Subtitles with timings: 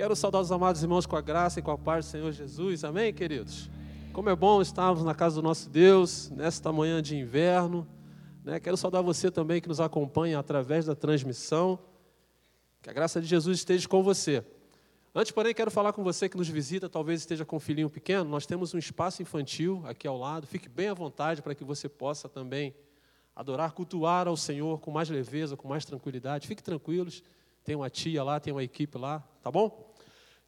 [0.00, 2.84] Quero saudar os amados irmãos com a graça e com a paz do Senhor Jesus.
[2.84, 3.68] Amém, queridos?
[4.14, 7.86] Como é bom estarmos na casa do nosso Deus, nesta manhã de inverno.
[8.42, 8.58] Né?
[8.58, 11.78] Quero saudar você também que nos acompanha através da transmissão.
[12.80, 14.42] Que a graça de Jesus esteja com você.
[15.14, 18.24] Antes, porém, quero falar com você que nos visita, talvez esteja com um filhinho pequeno.
[18.24, 20.46] Nós temos um espaço infantil aqui ao lado.
[20.46, 22.74] Fique bem à vontade para que você possa também
[23.36, 26.48] adorar, cultuar ao Senhor com mais leveza, com mais tranquilidade.
[26.48, 27.22] Fique tranquilos.
[27.62, 29.89] Tem uma tia lá, tem uma equipe lá, tá bom?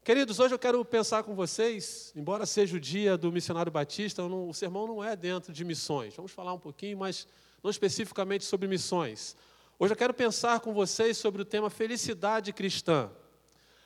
[0.04, 4.48] Queridos, hoje eu quero pensar com vocês, embora seja o dia do missionário batista, não,
[4.48, 6.12] o sermão não é dentro de missões.
[6.16, 7.24] Vamos falar um pouquinho, mas
[7.62, 9.36] não especificamente sobre missões.
[9.78, 13.12] Hoje eu quero pensar com vocês sobre o tema felicidade cristã.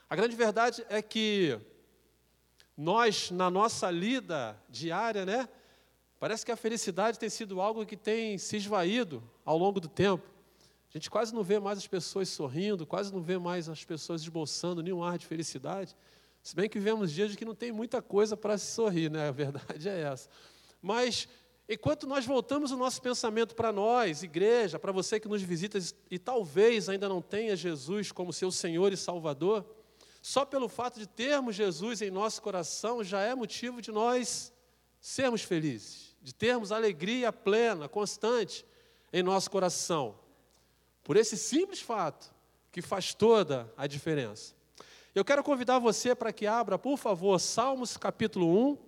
[0.08, 1.60] A grande verdade é que
[2.74, 5.46] nós, na nossa lida diária, né,
[6.18, 10.26] parece que a felicidade tem sido algo que tem se esvaído ao longo do tempo.
[10.96, 14.22] A gente quase não vê mais as pessoas sorrindo, quase não vê mais as pessoas
[14.22, 15.94] esboçando nenhum ar de felicidade.
[16.42, 19.28] Se bem que vivemos dias de que não tem muita coisa para se sorrir, né?
[19.28, 20.30] A verdade é essa.
[20.80, 21.28] Mas
[21.68, 25.78] enquanto nós voltamos o nosso pensamento para nós, igreja, para você que nos visita
[26.10, 29.66] e talvez ainda não tenha Jesus como seu Senhor e Salvador,
[30.22, 34.50] só pelo fato de termos Jesus em nosso coração já é motivo de nós
[34.98, 38.64] sermos felizes, de termos alegria plena, constante
[39.12, 40.24] em nosso coração.
[41.06, 42.34] Por esse simples fato,
[42.72, 44.56] que faz toda a diferença.
[45.14, 48.78] Eu quero convidar você para que abra, por favor, Salmos capítulo 1.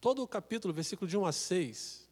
[0.00, 2.07] Todo o capítulo, versículo de 1 a 6.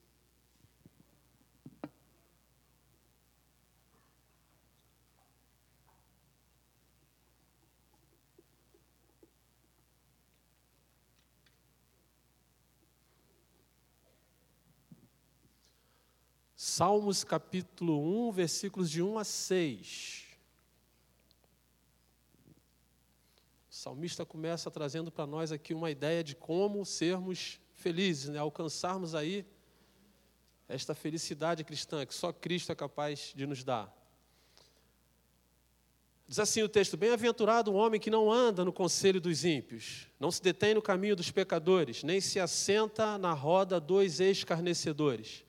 [16.59, 20.25] Salmos capítulo 1, versículos de 1 a 6.
[23.71, 28.39] O salmista começa trazendo para nós aqui uma ideia de como sermos felizes, né?
[28.39, 29.45] alcançarmos aí
[30.67, 33.95] esta felicidade cristã que só Cristo é capaz de nos dar.
[36.27, 40.31] Diz assim o texto: Bem-aventurado o homem que não anda no conselho dos ímpios, não
[40.31, 45.46] se detém no caminho dos pecadores, nem se assenta na roda dos escarnecedores.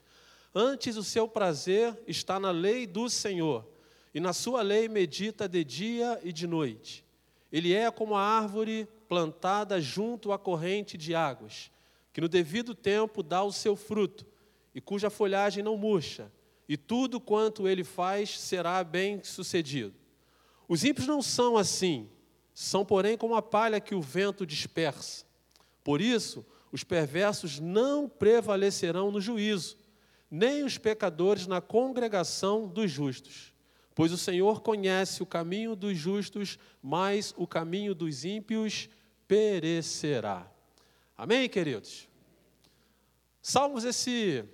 [0.59, 3.63] Antes o seu prazer está na lei do Senhor,
[4.11, 7.05] e na sua lei medita de dia e de noite.
[7.51, 11.69] Ele é como a árvore plantada junto à corrente de águas,
[12.11, 14.25] que no devido tempo dá o seu fruto,
[14.73, 16.31] e cuja folhagem não murcha,
[16.67, 19.93] e tudo quanto ele faz será bem sucedido.
[20.67, 22.09] Os ímpios não são assim,
[22.51, 25.23] são, porém, como a palha que o vento dispersa.
[25.83, 29.85] Por isso, os perversos não prevalecerão no juízo
[30.29, 33.53] nem os pecadores na congregação dos justos.
[33.95, 38.89] Pois o Senhor conhece o caminho dos justos, mas o caminho dos ímpios
[39.27, 40.51] perecerá.
[41.17, 42.07] Amém, queridos?
[43.41, 44.45] Salmos, esse,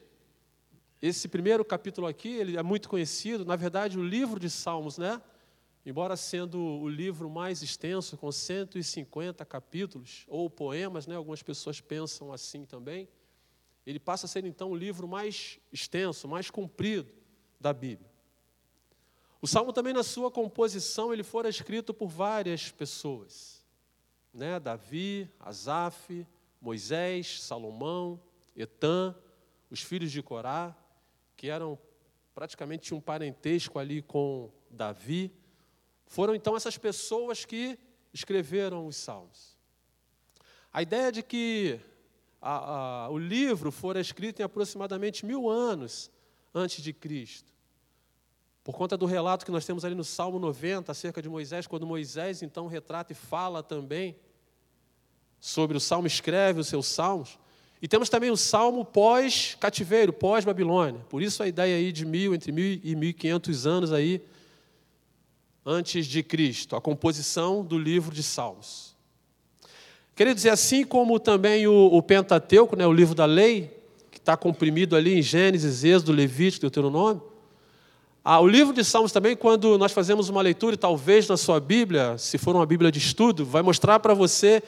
[1.01, 3.43] esse primeiro capítulo aqui, ele é muito conhecido.
[3.43, 5.21] Na verdade, o livro de Salmos, né?
[5.85, 11.15] Embora sendo o livro mais extenso, com 150 capítulos, ou poemas, né?
[11.15, 13.09] Algumas pessoas pensam assim também
[13.85, 17.11] ele passa a ser então o livro mais extenso, mais comprido
[17.59, 18.11] da Bíblia.
[19.41, 23.65] O Salmo também na sua composição ele fora escrito por várias pessoas,
[24.33, 24.59] né?
[24.59, 26.25] Davi, Asaf,
[26.61, 28.21] Moisés, Salomão,
[28.55, 29.13] Etã,
[29.69, 30.73] os filhos de Corá,
[31.35, 31.77] que eram
[32.33, 35.31] praticamente um parentesco ali com Davi,
[36.05, 37.77] foram então essas pessoas que
[38.13, 39.57] escreveram os salmos.
[40.71, 41.79] A ideia de que
[42.43, 46.11] a, a, o livro fora escrito em aproximadamente mil anos
[46.53, 47.53] antes de Cristo.
[48.63, 51.87] Por conta do relato que nós temos ali no Salmo 90 acerca de Moisés, quando
[51.87, 54.15] Moisés então retrata e fala também
[55.39, 57.39] sobre o Salmo, escreve os seus salmos.
[57.81, 61.01] E temos também o Salmo pós-cativeiro, pós-Babilônia.
[61.09, 64.21] Por isso a ideia aí de mil, entre mil e mil e quinhentos anos aí,
[65.65, 68.92] antes de Cristo, a composição do livro de Salmos.
[70.15, 73.75] Queria dizer, assim como também o, o Pentateuco, né, o livro da lei,
[74.11, 77.21] que está comprimido ali em Gênesis, Êxodo, Levítico, Deuteronômio,
[78.25, 82.17] ah, o livro de Salmos também, quando nós fazemos uma leitura, talvez na sua Bíblia,
[82.17, 84.63] se for uma Bíblia de estudo, vai mostrar para você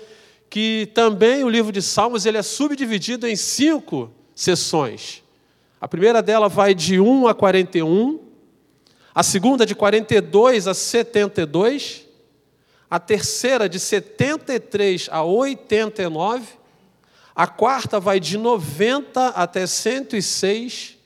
[0.49, 5.23] que também o livro de Salmos ele é subdividido em cinco sessões.
[5.79, 8.19] A primeira dela vai de 1 a 41,
[9.13, 12.04] a segunda de 42 a 72,
[12.95, 16.45] a terceira de 73 a 89,
[17.35, 20.97] a quarta vai de 90 até 106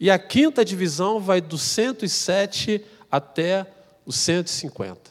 [0.00, 3.66] e a quinta divisão vai do 107 até
[4.06, 5.10] o 150.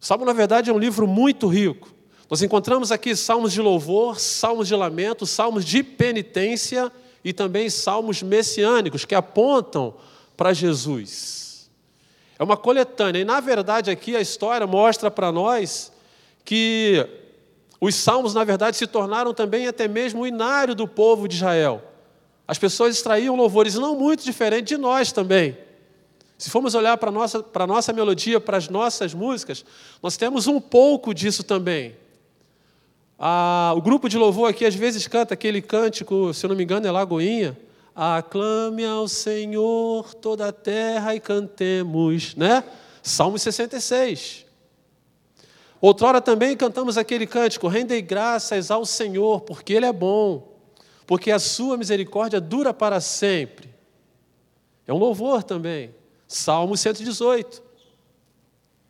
[0.00, 1.92] O Salmo, na verdade, é um livro muito rico.
[2.30, 6.90] Nós encontramos aqui salmos de louvor, salmos de lamento, salmos de penitência
[7.22, 9.92] e também salmos messiânicos que apontam
[10.34, 11.49] para Jesus.
[12.40, 15.92] É uma coletânea, e na verdade aqui a história mostra para nós
[16.42, 17.06] que
[17.78, 21.82] os salmos, na verdade, se tornaram também até mesmo o inário do povo de Israel.
[22.48, 25.54] As pessoas extraíam louvores não muito diferente de nós também.
[26.38, 29.62] Se formos olhar para a nossa, para nossa melodia, para as nossas músicas,
[30.02, 31.94] nós temos um pouco disso também.
[33.18, 36.64] Ah, o grupo de louvor aqui às vezes canta aquele cântico, se eu não me
[36.64, 37.54] engano, é Lagoinha.
[38.02, 42.64] Aclame ao Senhor toda a terra e cantemos, né?
[43.02, 44.46] Salmo 66.
[45.82, 50.50] Outrora também cantamos aquele cântico: Rendei graças ao Senhor, porque Ele é bom,
[51.06, 53.68] porque a sua misericórdia dura para sempre.
[54.86, 55.94] É um louvor também.
[56.26, 57.62] Salmo 118.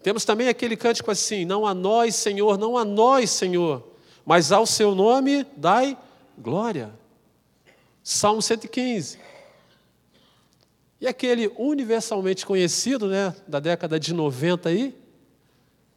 [0.04, 3.82] Temos também aquele cântico assim: Não a nós, Senhor, não a nós, Senhor,
[4.24, 5.98] mas ao seu nome dai
[6.38, 6.99] glória.
[8.12, 9.20] Salmo 115.
[11.00, 14.92] E aquele universalmente conhecido, né, da década de 90 aí,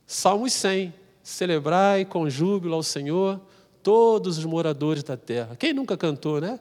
[0.05, 0.93] Salmos 100.
[1.23, 3.41] Celebrai com júbilo ao Senhor
[3.81, 5.55] todos os moradores da terra.
[5.55, 6.59] Quem nunca cantou, né?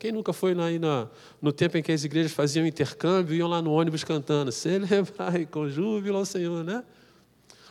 [0.00, 1.08] Quem nunca foi aí no,
[1.40, 5.68] no tempo em que as igrejas faziam intercâmbio, iam lá no ônibus cantando, celebrai com
[5.68, 6.82] júbilo ao Senhor, né?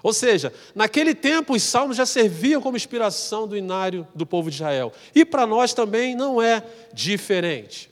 [0.03, 4.55] Ou seja, naquele tempo os salmos já serviam como inspiração do inário do povo de
[4.55, 4.91] Israel.
[5.13, 6.63] E para nós também não é
[6.93, 7.91] diferente.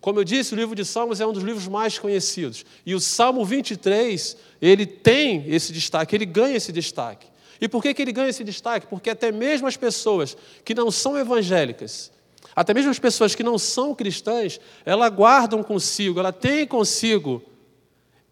[0.00, 2.66] Como eu disse, o livro de Salmos é um dos livros mais conhecidos.
[2.84, 7.28] E o Salmo 23, ele tem esse destaque, ele ganha esse destaque.
[7.60, 8.88] E por que, que ele ganha esse destaque?
[8.88, 12.10] Porque até mesmo as pessoas que não são evangélicas,
[12.56, 17.40] até mesmo as pessoas que não são cristãs, ela guardam consigo, ela tem consigo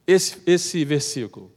[0.04, 1.52] esse, esse versículo.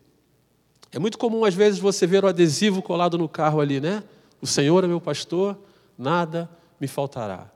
[0.94, 4.04] É muito comum, às vezes, você ver o adesivo colado no carro ali, né?
[4.40, 5.58] O Senhor é meu pastor,
[5.98, 6.48] nada
[6.80, 7.52] me faltará.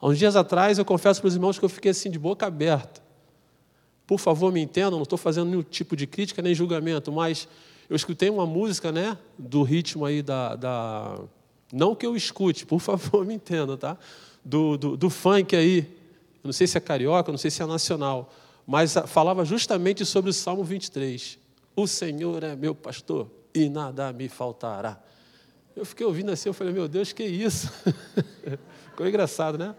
[0.00, 2.46] Há uns dias atrás, eu confesso para os irmãos que eu fiquei assim de boca
[2.46, 3.02] aberta.
[4.06, 7.46] Por favor, me entendam, não estou fazendo nenhum tipo de crítica nem julgamento, mas
[7.90, 11.20] eu escutei uma música, né, do ritmo aí da, da
[11.70, 13.98] não que eu escute, por favor, me entenda, tá?
[14.42, 15.86] Do, do, do funk aí,
[16.42, 18.32] não sei se é carioca, não sei se é nacional,
[18.66, 21.47] mas falava justamente sobre o Salmo 23.
[21.78, 25.00] O Senhor é meu pastor e nada me faltará.
[25.76, 27.72] Eu fiquei ouvindo assim, eu falei, meu Deus, que isso?
[28.90, 29.76] Ficou engraçado, né?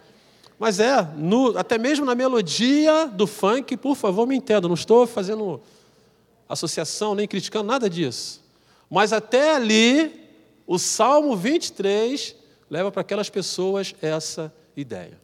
[0.57, 5.05] Mas é, no, até mesmo na melodia do funk, por favor, me entenda, não estou
[5.05, 5.59] fazendo
[6.47, 8.41] associação nem criticando nada disso.
[8.89, 10.25] Mas até ali,
[10.65, 12.33] o Salmo 23
[12.69, 15.19] leva para aquelas pessoas essa ideia.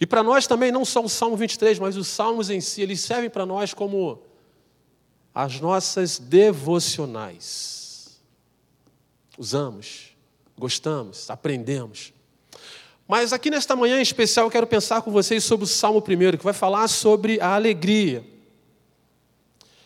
[0.00, 3.00] E para nós também, não só o Salmo 23, mas os salmos em si, eles
[3.00, 4.29] servem para nós como
[5.42, 8.20] as nossas devocionais.
[9.38, 10.14] Usamos,
[10.58, 12.12] gostamos, aprendemos.
[13.08, 16.36] Mas aqui nesta manhã em especial eu quero pensar com vocês sobre o Salmo 1,
[16.36, 18.22] que vai falar sobre a alegria.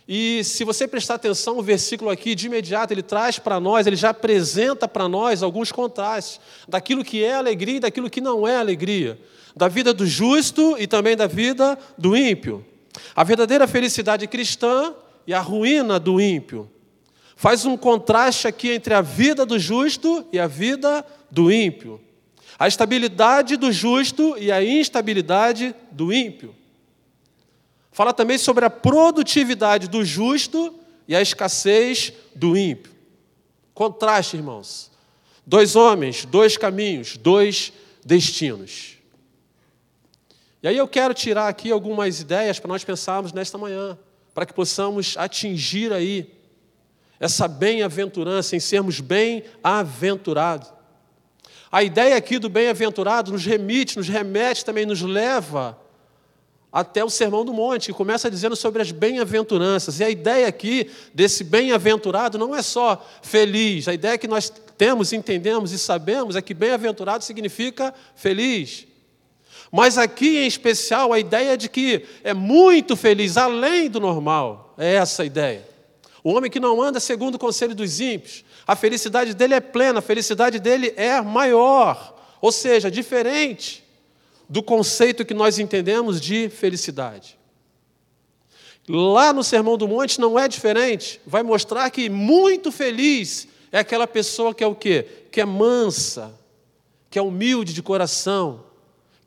[0.08, 3.96] E se você prestar atenção, o versículo aqui, de imediato, ele traz para nós, ele
[3.96, 8.56] já apresenta para nós alguns contrastes daquilo que é alegria e daquilo que não é
[8.56, 9.18] alegria,
[9.56, 12.66] da vida do justo e também da vida do ímpio.
[13.14, 14.94] A verdadeira felicidade cristã
[15.26, 16.71] e a ruína do ímpio.
[17.37, 22.00] Faz um contraste aqui entre a vida do justo e a vida do ímpio.
[22.59, 26.54] A estabilidade do justo e a instabilidade do ímpio.
[27.90, 30.75] Fala também sobre a produtividade do justo
[31.07, 32.93] e a escassez do ímpio.
[33.73, 34.90] Contraste, irmãos.
[35.47, 37.73] Dois homens, dois caminhos, dois
[38.04, 38.95] destinos.
[40.62, 43.99] E aí eu quero tirar aqui algumas ideias para nós pensarmos nesta manhã,
[44.35, 46.29] para que possamos atingir aí
[47.21, 50.73] essa bem-aventurança, em sermos bem-aventurados.
[51.71, 55.79] A ideia aqui do bem-aventurado nos remite, nos remete, também nos leva
[56.73, 60.00] até o Sermão do Monte, que começa dizendo sobre as bem-aventuranças.
[60.00, 65.12] E a ideia aqui desse bem-aventurado não é só feliz, a ideia que nós temos,
[65.12, 68.88] entendemos e sabemos é que bem-aventurado significa feliz.
[69.76, 74.95] Mas aqui em especial a ideia de que é muito feliz, além do normal, é
[74.95, 75.69] essa a ideia.
[76.23, 79.99] O homem que não anda segundo o conselho dos ímpios, a felicidade dele é plena,
[79.99, 83.83] a felicidade dele é maior, ou seja, diferente
[84.49, 87.37] do conceito que nós entendemos de felicidade.
[88.88, 94.07] Lá no Sermão do Monte não é diferente, vai mostrar que muito feliz é aquela
[94.07, 95.04] pessoa que é o quê?
[95.33, 96.33] Que é mansa,
[97.11, 98.73] que é humilde de coração,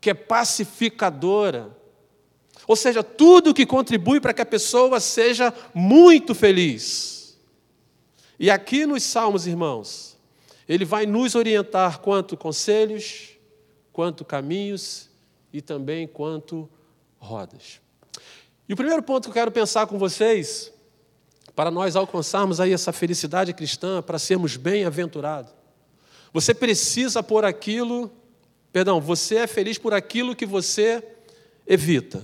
[0.00, 1.76] que é pacificadora.
[2.66, 7.38] Ou seja, tudo que contribui para que a pessoa seja muito feliz.
[8.38, 10.16] E aqui nos Salmos, irmãos,
[10.68, 13.30] ele vai nos orientar quanto conselhos,
[13.92, 15.08] quanto caminhos
[15.52, 16.68] e também quanto
[17.18, 17.80] rodas.
[18.68, 20.70] E o primeiro ponto que eu quero pensar com vocês,
[21.56, 25.50] para nós alcançarmos aí essa felicidade cristã, para sermos bem-aventurados,
[26.32, 28.12] você precisa por aquilo,
[28.72, 31.02] perdão, você é feliz por aquilo que você
[31.66, 32.22] evita.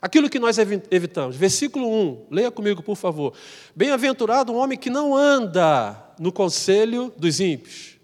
[0.00, 1.34] Aquilo que nós evitamos.
[1.34, 3.32] Versículo 1, leia comigo, por favor.
[3.74, 7.96] Bem-aventurado o homem que não anda no conselho dos ímpios,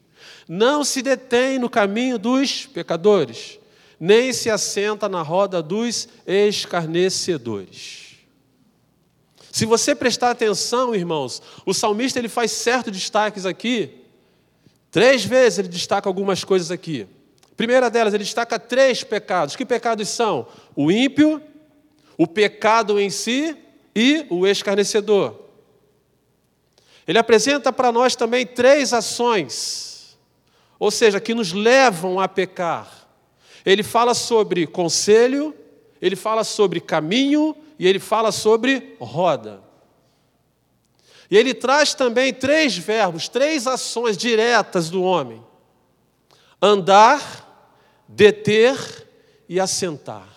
[0.49, 3.59] não se detém no caminho dos pecadores,
[4.01, 8.17] nem se assenta na roda dos escarnecedores.
[9.53, 14.01] Se você prestar atenção, irmãos, o salmista ele faz certos destaques aqui.
[14.91, 17.07] Três vezes ele destaca algumas coisas aqui.
[17.63, 19.55] Primeira delas, ele destaca três pecados.
[19.55, 20.49] Que pecados são?
[20.75, 21.41] O ímpio,
[22.19, 23.57] o pecado em si
[23.95, 25.39] e o escarnecedor.
[27.07, 30.19] Ele apresenta para nós também três ações,
[30.77, 33.07] ou seja, que nos levam a pecar.
[33.65, 35.55] Ele fala sobre conselho,
[36.01, 39.63] ele fala sobre caminho e ele fala sobre roda.
[41.31, 45.41] E ele traz também três verbos, três ações diretas do homem:
[46.61, 47.42] andar,
[48.15, 48.77] deter
[49.49, 50.29] e assentar.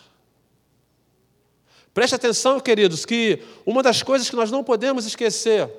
[1.93, 5.69] Preste atenção, queridos, que uma das coisas que nós não podemos esquecer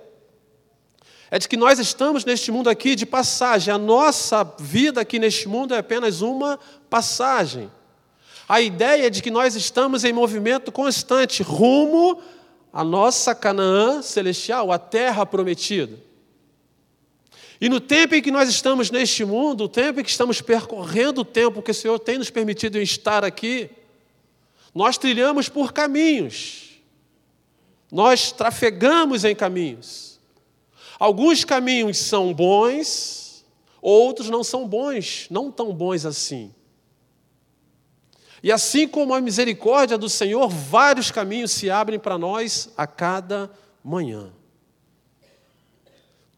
[1.30, 3.74] é de que nós estamos neste mundo aqui de passagem.
[3.74, 7.70] A nossa vida aqui neste mundo é apenas uma passagem.
[8.48, 12.22] A ideia é de que nós estamos em movimento constante rumo
[12.72, 16.05] à nossa Canaã celestial, a terra prometida.
[17.60, 21.22] E no tempo em que nós estamos neste mundo, o tempo em que estamos percorrendo
[21.22, 23.70] o tempo que o Senhor tem nos permitido estar aqui,
[24.74, 26.80] nós trilhamos por caminhos,
[27.90, 30.20] nós trafegamos em caminhos.
[30.98, 33.44] Alguns caminhos são bons,
[33.80, 36.54] outros não são bons, não tão bons assim.
[38.42, 43.50] E assim como a misericórdia do Senhor, vários caminhos se abrem para nós a cada
[43.82, 44.30] manhã.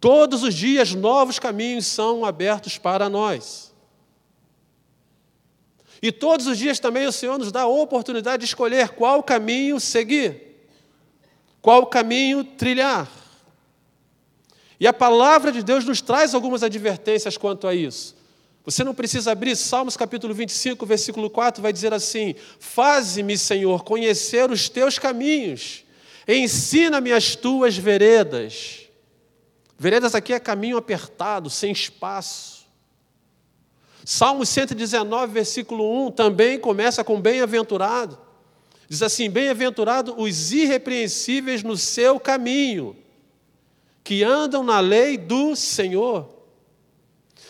[0.00, 3.72] Todos os dias, novos caminhos são abertos para nós.
[6.00, 9.80] E todos os dias também o Senhor nos dá a oportunidade de escolher qual caminho
[9.80, 10.68] seguir,
[11.60, 13.10] qual caminho trilhar.
[14.78, 18.16] E a palavra de Deus nos traz algumas advertências quanto a isso.
[18.64, 24.50] Você não precisa abrir Salmos capítulo 25, versículo 4, vai dizer assim: Faze-me, Senhor, conhecer
[24.52, 25.84] os teus caminhos,
[26.28, 28.87] ensina-me as tuas veredas.
[29.78, 32.66] Veredas aqui é caminho apertado, sem espaço.
[34.04, 38.18] Salmo 119, versículo 1, também começa com bem-aventurado.
[38.88, 42.96] Diz assim: Bem-aventurado os irrepreensíveis no seu caminho
[44.02, 46.28] que andam na lei do Senhor.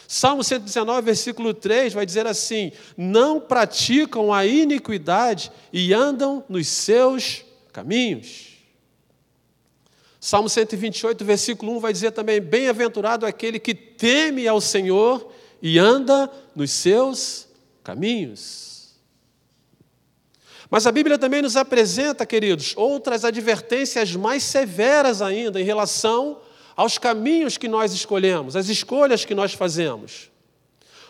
[0.06, 7.44] Salmo 119, versículo 3 vai dizer assim: Não praticam a iniquidade e andam nos seus
[7.72, 8.47] caminhos.
[10.20, 15.30] Salmo 128, versículo 1 vai dizer também: Bem-aventurado aquele que teme ao Senhor
[15.62, 17.48] e anda nos seus
[17.84, 18.68] caminhos.
[20.70, 26.40] Mas a Bíblia também nos apresenta, queridos, outras advertências mais severas ainda em relação
[26.76, 30.30] aos caminhos que nós escolhemos, às escolhas que nós fazemos.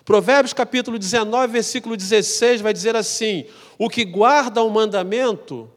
[0.05, 3.47] Provérbios capítulo 19, versículo 16 vai dizer assim:
[3.79, 5.69] O que guarda o mandamento,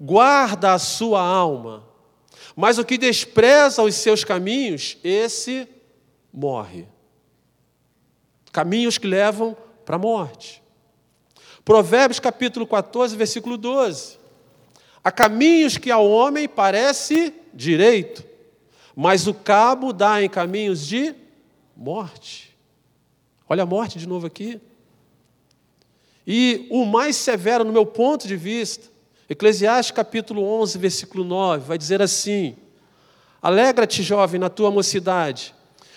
[0.00, 1.85] guarda a sua alma,
[2.56, 5.68] mas o que despreza os seus caminhos, esse
[6.32, 6.88] morre.
[8.50, 10.62] Caminhos que levam para a morte.
[11.62, 14.18] Provérbios capítulo 14, versículo 12.
[15.04, 18.24] Há caminhos que ao homem parece direito,
[18.94, 21.14] mas o cabo dá em caminhos de
[21.76, 22.56] morte.
[23.46, 24.58] Olha a morte de novo aqui.
[26.26, 28.95] E o mais severo, no meu ponto de vista,
[29.28, 32.56] Eclesiastes capítulo 11, versículo 9, vai dizer assim:
[33.42, 35.54] Alegra-te, jovem, na tua mocidade,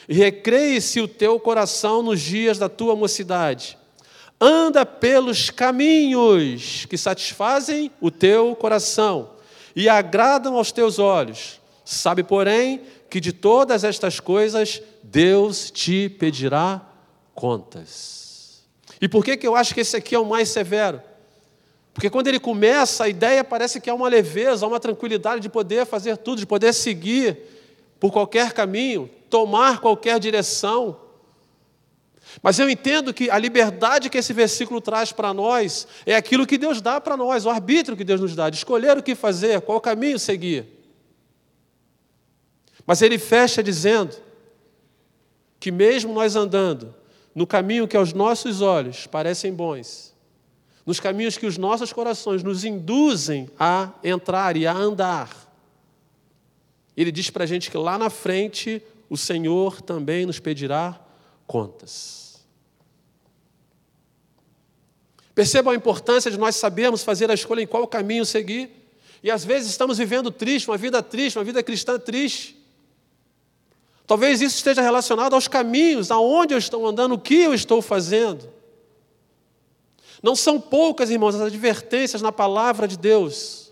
[0.08, 3.78] e recreie-se o teu coração nos dias da tua mocidade.
[4.42, 9.32] Anda pelos caminhos que satisfazem o teu coração
[9.76, 11.60] e agradam aos teus olhos
[11.90, 16.88] Sabe, porém, que de todas estas coisas Deus te pedirá
[17.34, 18.64] contas.
[19.02, 21.02] E por que, que eu acho que esse aqui é o mais severo?
[21.94, 25.86] Porque quando ele começa, a ideia parece que é uma leveza, uma tranquilidade de poder
[25.86, 27.38] fazer tudo, de poder seguir
[28.00, 30.98] por qualquer caminho, tomar qualquer direção.
[32.42, 36.58] Mas eu entendo que a liberdade que esse versículo traz para nós é aquilo que
[36.58, 39.62] Deus dá para nós, o arbítrio que Deus nos dá, de escolher o que fazer,
[39.62, 40.66] qual caminho seguir.
[42.86, 44.16] Mas ele fecha dizendo
[45.60, 46.96] que, mesmo nós andando
[47.36, 50.14] no caminho que aos nossos olhos parecem bons,
[50.90, 55.30] nos caminhos que os nossos corações nos induzem a entrar e a andar,
[56.98, 61.00] ele diz para a gente que lá na frente o Senhor também nos pedirá
[61.46, 62.44] contas.
[65.36, 68.72] Percebam a importância de nós sabermos fazer a escolha em qual caminho seguir.
[69.22, 72.60] E às vezes estamos vivendo triste, uma vida triste, uma vida cristã triste.
[74.08, 78.58] Talvez isso esteja relacionado aos caminhos, aonde eu estou andando, o que eu estou fazendo.
[80.22, 83.72] Não são poucas, irmãos, as advertências na palavra de Deus.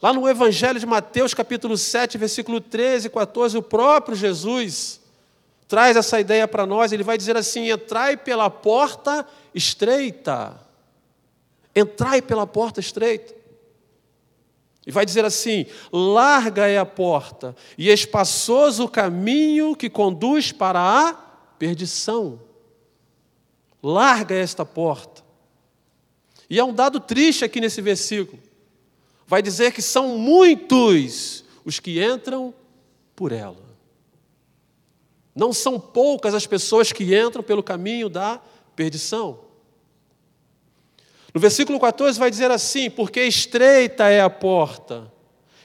[0.00, 5.00] Lá no Evangelho de Mateus, capítulo 7, versículo 13 e 14, o próprio Jesus
[5.66, 6.92] traz essa ideia para nós.
[6.92, 10.60] Ele vai dizer assim: entrai pela porta estreita.
[11.74, 13.34] Entrai pela porta estreita.
[14.86, 20.80] E vai dizer assim: larga é a porta e espaçoso o caminho que conduz para
[20.80, 21.12] a
[21.58, 22.40] perdição.
[23.82, 25.17] Larga esta porta.
[26.48, 28.42] E há um dado triste aqui nesse versículo.
[29.26, 32.54] Vai dizer que são muitos os que entram
[33.14, 33.68] por ela.
[35.34, 38.40] Não são poucas as pessoas que entram pelo caminho da
[38.74, 39.40] perdição.
[41.34, 45.12] No versículo 14 vai dizer assim: Porque estreita é a porta,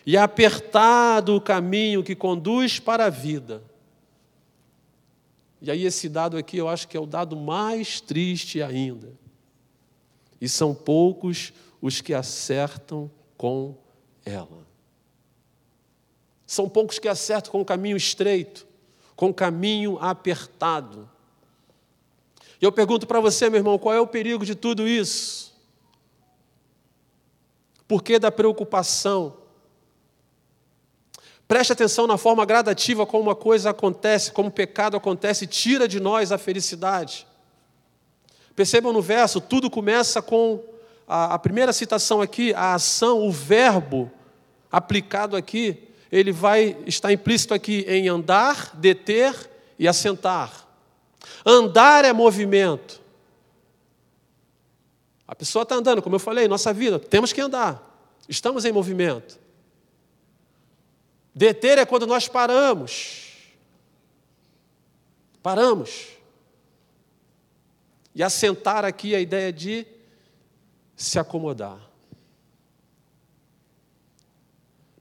[0.05, 3.63] e apertado o caminho que conduz para a vida.
[5.61, 9.13] E aí, esse dado aqui eu acho que é o dado mais triste ainda.
[10.43, 13.77] E são poucos os que acertam com
[14.25, 14.67] ela.
[16.45, 18.67] São poucos que acertam com o caminho estreito
[19.15, 21.09] com caminho apertado.
[22.62, 25.53] E eu pergunto para você, meu irmão, qual é o perigo de tudo isso?
[27.88, 29.38] Por que da preocupação?
[31.47, 36.00] Preste atenção na forma gradativa como uma coisa acontece, como o pecado acontece, tira de
[36.00, 37.27] nós a felicidade.
[38.55, 40.63] Percebam no verso, tudo começa com
[41.07, 44.11] a, a primeira citação aqui, a ação, o verbo
[44.71, 50.67] aplicado aqui ele vai estar implícito aqui em andar, deter e assentar.
[51.43, 53.01] Andar é movimento.
[55.27, 57.81] A pessoa está andando, como eu falei, nossa vida, temos que andar.
[58.29, 59.39] Estamos em movimento.
[61.33, 63.31] Deter é quando nós paramos.
[65.41, 66.09] Paramos.
[68.15, 69.88] E assentar aqui a ideia de
[70.95, 71.80] se acomodar.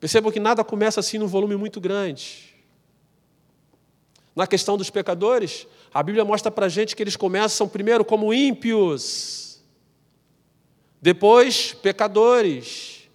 [0.01, 2.53] Percebam que nada começa assim num volume muito grande.
[4.35, 8.35] Na questão dos pecadores, a Bíblia mostra para a gente que eles começam primeiro como
[8.35, 9.63] ímpios,
[11.01, 13.09] depois pecadores,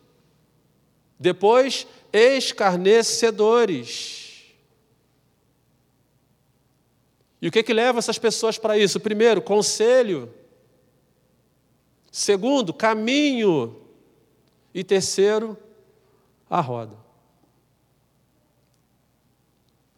[1.19, 4.16] depois escarnecedores.
[7.41, 8.99] E o que, que leva essas pessoas para isso?
[8.99, 10.33] Primeiro, conselho.
[12.11, 13.75] Segundo, caminho.
[14.73, 15.57] E terceiro,
[16.49, 16.95] a roda.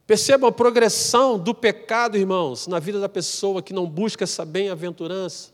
[0.05, 5.51] Percebam a progressão do pecado, irmãos, na vida da pessoa que não busca essa bem-aventurança,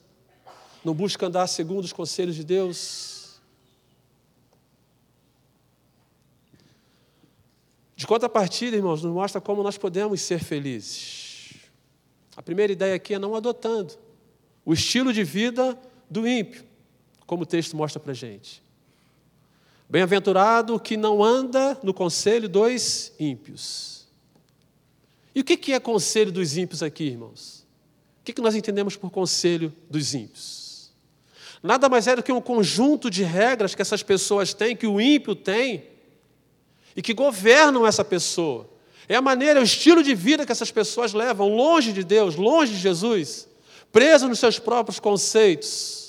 [0.83, 3.41] não busca andar segundo os conselhos de Deus.
[7.95, 11.24] De contrapartida, irmãos, nos mostra como nós podemos ser felizes.
[12.35, 13.93] A primeira ideia aqui é não adotando
[14.65, 15.77] o estilo de vida
[16.09, 16.65] do ímpio,
[17.25, 18.63] como o texto mostra para a gente.
[19.87, 24.07] Bem-aventurado que não anda no conselho dos ímpios.
[25.33, 27.65] E o que é conselho dos ímpios aqui, irmãos?
[28.21, 30.91] O que nós entendemos por conselho dos ímpios?
[31.61, 34.99] Nada mais é do que um conjunto de regras que essas pessoas têm, que o
[34.99, 35.83] ímpio tem,
[36.95, 38.69] e que governam essa pessoa.
[39.07, 42.35] É a maneira, é o estilo de vida que essas pessoas levam, longe de Deus,
[42.35, 43.47] longe de Jesus,
[43.91, 46.05] preso nos seus próprios conceitos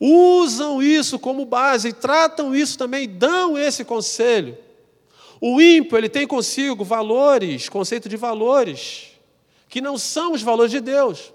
[0.00, 4.56] usam isso como base e tratam isso também, dão esse conselho.
[5.40, 9.08] O ímpio, ele tem consigo valores, conceito de valores,
[9.68, 11.32] que não são os valores de Deus.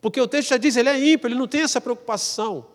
[0.00, 2.66] Porque o texto já diz, ele é ímpio, ele não tem essa preocupação.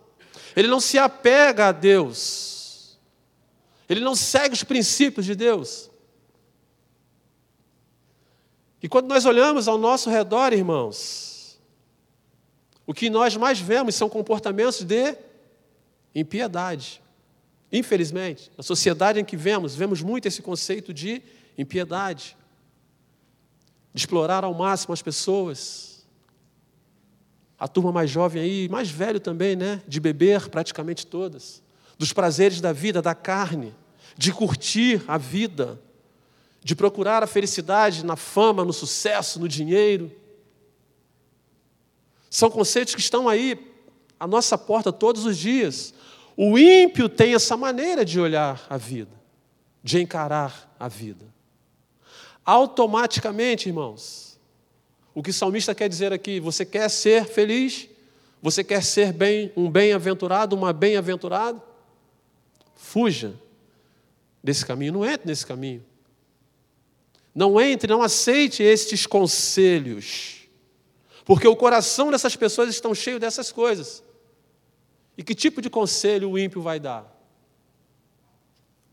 [0.55, 2.97] Ele não se apega a Deus.
[3.87, 5.88] Ele não segue os princípios de Deus.
[8.81, 11.59] E quando nós olhamos ao nosso redor, irmãos,
[12.87, 15.15] o que nós mais vemos são comportamentos de
[16.15, 17.01] impiedade.
[17.71, 21.21] Infelizmente, na sociedade em que vemos, vemos muito esse conceito de
[21.57, 22.35] impiedade,
[23.93, 26.07] de explorar ao máximo as pessoas.
[27.59, 29.83] A turma mais jovem aí, mais velho também, né?
[29.87, 31.61] De beber praticamente todas,
[31.97, 33.75] dos prazeres da vida, da carne,
[34.17, 35.79] de curtir a vida,
[36.61, 40.11] de procurar a felicidade na fama, no sucesso, no dinheiro.
[42.29, 43.57] São conceitos que estão aí
[44.19, 45.93] à nossa porta todos os dias.
[46.35, 49.11] O ímpio tem essa maneira de olhar a vida,
[49.83, 51.25] de encarar a vida.
[52.45, 54.39] Automaticamente, irmãos,
[55.13, 57.89] o que o salmista quer dizer aqui, você quer ser feliz?
[58.41, 61.61] Você quer ser bem, um bem-aventurado, uma bem-aventurada?
[62.75, 63.33] Fuja
[64.41, 65.83] desse caminho, não entre nesse caminho.
[67.33, 70.47] Não entre, não aceite estes conselhos.
[71.25, 74.03] Porque o coração dessas pessoas estão cheio dessas coisas.
[75.17, 77.05] E que tipo de conselho o ímpio vai dar?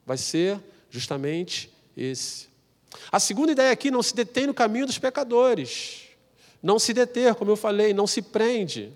[0.05, 2.49] Vai ser justamente esse.
[3.11, 6.03] A segunda ideia aqui, não se detém no caminho dos pecadores.
[6.63, 8.93] Não se deter, como eu falei, não se prende.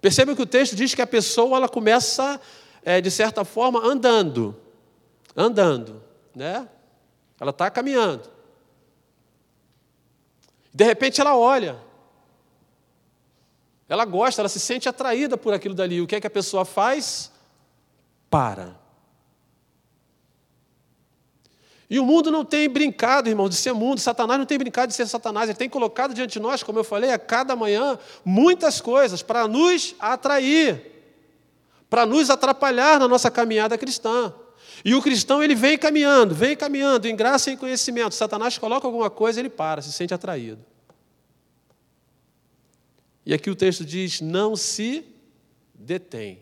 [0.00, 2.40] Perceba que o texto diz que a pessoa ela começa,
[2.84, 4.56] é, de certa forma, andando.
[5.36, 6.02] Andando,
[6.34, 6.68] né?
[7.40, 8.30] Ela está caminhando.
[10.72, 11.78] De repente ela olha.
[13.88, 16.00] Ela gosta, ela se sente atraída por aquilo dali.
[16.00, 17.30] O que é que a pessoa faz?
[18.28, 18.76] Para.
[21.88, 24.00] E o mundo não tem brincado, irmão, de ser mundo.
[24.00, 25.48] Satanás não tem brincado de ser Satanás.
[25.48, 29.46] Ele tem colocado diante de nós, como eu falei, a cada manhã, muitas coisas para
[29.46, 30.92] nos atrair,
[31.88, 34.34] para nos atrapalhar na nossa caminhada cristã.
[34.84, 38.14] E o cristão, ele vem caminhando, vem caminhando, em graça e em conhecimento.
[38.14, 40.64] Satanás coloca alguma coisa, ele para, se sente atraído.
[43.24, 45.04] E aqui o texto diz: não se
[45.74, 46.40] detém.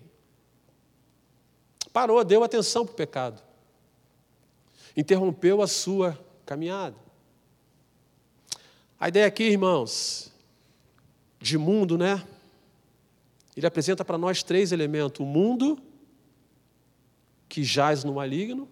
[1.93, 3.43] Parou, deu atenção para o pecado.
[4.97, 6.97] Interrompeu a sua caminhada.
[8.99, 10.33] A ideia aqui, irmãos,
[11.41, 12.27] de mundo, né?
[13.57, 15.79] Ele apresenta para nós três elementos: o mundo,
[17.55, 18.69] que jaz no maligno,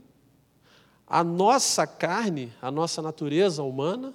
[1.06, 4.12] a nossa carne, a nossa natureza humana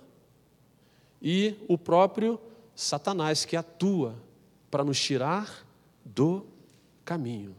[1.21, 2.37] e o próprio
[2.75, 4.21] Satanás que atua
[4.69, 5.65] para nos tirar
[6.03, 6.45] do
[7.05, 7.55] caminho.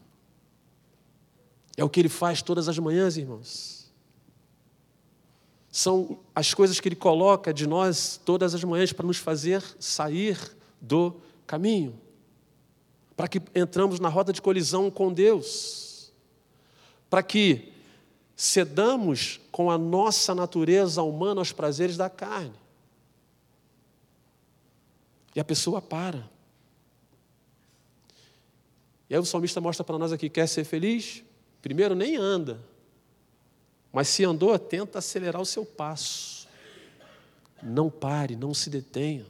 [1.75, 3.91] É o que ele faz todas as manhãs, irmãos.
[5.71, 10.37] São as coisas que ele coloca de nós todas as manhãs para nos fazer sair
[10.79, 11.15] do
[11.47, 11.99] caminho,
[13.17, 15.88] para que entramos na roda de colisão com Deus
[17.09, 17.73] para que
[18.35, 22.53] cedamos com a nossa natureza humana aos prazeres da carne.
[25.35, 26.29] E a pessoa para.
[29.09, 31.23] E aí o salmista mostra para nós aqui: quer ser feliz?
[31.61, 32.59] Primeiro, nem anda.
[33.91, 36.47] Mas se andou, tenta acelerar o seu passo.
[37.61, 39.25] Não pare, não se detenha.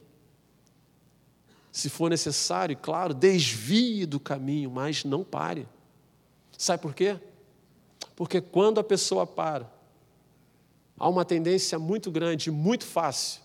[1.72, 5.66] Se for necessário, claro, desvie do caminho, mas não pare.
[6.56, 7.18] Sabe por quê?
[8.20, 9.66] Porque quando a pessoa para,
[10.98, 13.40] há uma tendência muito grande, muito fácil,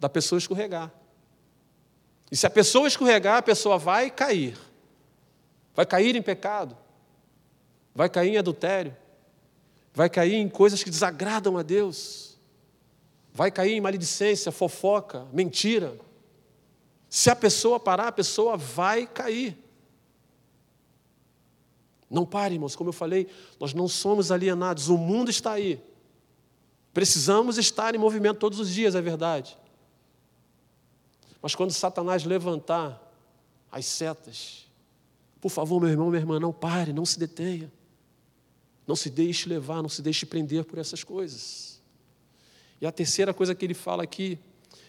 [0.00, 0.90] da pessoa escorregar.
[2.32, 4.56] E se a pessoa escorregar, a pessoa vai cair.
[5.74, 6.74] Vai cair em pecado,
[7.94, 8.96] vai cair em adultério,
[9.92, 12.38] vai cair em coisas que desagradam a Deus,
[13.34, 15.94] vai cair em maledicência, fofoca, mentira.
[17.10, 19.62] Se a pessoa parar, a pessoa vai cair.
[22.14, 23.26] Não pare, irmãos, como eu falei,
[23.58, 25.82] nós não somos alienados, o mundo está aí.
[26.92, 29.58] Precisamos estar em movimento todos os dias, é verdade.
[31.42, 33.02] Mas quando Satanás levantar
[33.70, 34.68] as setas,
[35.40, 37.70] por favor, meu irmão, minha irmã, não pare, não se detenha.
[38.86, 41.82] Não se deixe levar, não se deixe prender por essas coisas.
[42.80, 44.38] E a terceira coisa que ele fala aqui,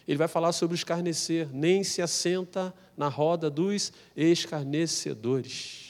[0.07, 1.49] ele vai falar sobre o escarnecer.
[1.51, 5.84] Nem se assenta na roda dos escarnecedores.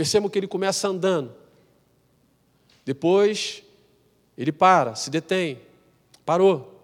[0.00, 1.30] Percebam que ele começa andando.
[2.86, 3.62] Depois,
[4.34, 5.60] ele para, se detém.
[6.24, 6.82] Parou.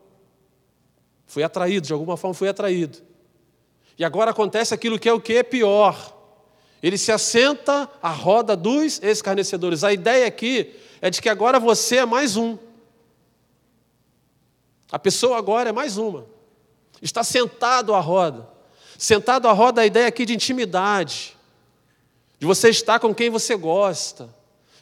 [1.27, 2.99] Foi atraído, de alguma forma foi atraído.
[3.99, 6.15] E agora acontece aquilo que é o que é pior.
[6.83, 9.83] Ele se assenta à roda dos escarnecedores.
[9.83, 12.59] A ideia aqui é de que agora você é mais um.
[14.93, 16.27] A pessoa agora é mais uma.
[17.01, 18.47] Está sentado à roda.
[18.99, 21.35] Sentado à roda, a ideia aqui de intimidade
[22.39, 24.29] de você estar com quem você gosta,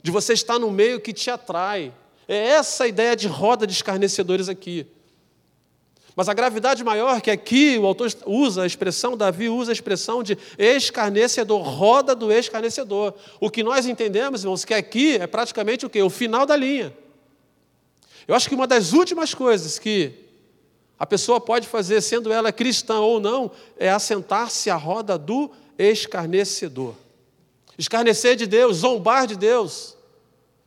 [0.02, 1.92] de você estar no meio que te atrai.
[2.26, 4.86] É essa a ideia de roda de escarnecedores aqui.
[6.16, 10.22] Mas a gravidade maior que aqui o autor usa a expressão, Davi usa a expressão
[10.22, 13.14] de escarnecedor, roda do escarnecedor.
[13.40, 16.02] O que nós entendemos, irmãos, que aqui é praticamente o quê?
[16.02, 16.96] O final da linha.
[18.28, 20.12] Eu acho que uma das últimas coisas que
[20.98, 26.94] a pessoa pode fazer, sendo ela cristã ou não, é assentar-se à roda do escarnecedor
[27.76, 29.96] escarnecer de Deus, zombar de Deus,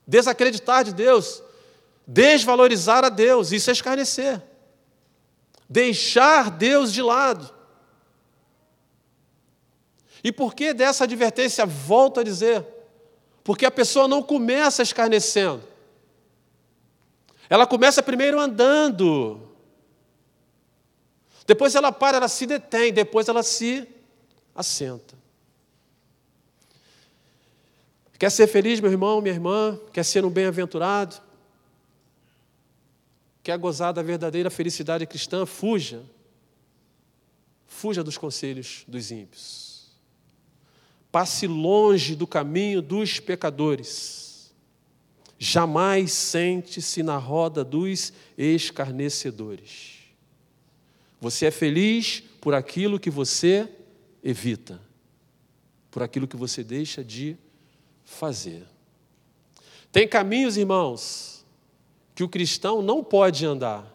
[0.06, 1.42] desacreditar de Deus,
[2.06, 4.42] desvalorizar a Deus, isso é escarnecer.
[5.70, 7.54] Deixar Deus de lado.
[10.24, 11.66] E por que dessa advertência?
[11.66, 12.66] Volto a dizer.
[13.44, 15.64] Porque a pessoa não começa escarnecendo.
[17.50, 19.42] Ela começa primeiro andando.
[21.46, 23.88] Depois ela para, ela se detém, depois ela se
[24.54, 25.16] assenta.
[28.18, 29.80] Quer ser feliz, meu irmão, minha irmã?
[29.94, 31.18] Quer ser um bem-aventurado?
[33.44, 35.46] Quer gozar da verdadeira felicidade cristã?
[35.46, 36.04] Fuja.
[37.68, 39.92] Fuja dos conselhos dos ímpios.
[41.12, 44.52] Passe longe do caminho dos pecadores.
[45.38, 49.98] Jamais sente-se na roda dos escarnecedores.
[51.22, 53.70] Você é feliz por aquilo que você
[54.24, 54.82] evita,
[55.92, 57.38] por aquilo que você deixa de
[58.08, 58.66] fazer.
[59.92, 61.46] Tem caminhos, irmãos,
[62.16, 63.86] que o cristão não pode andar.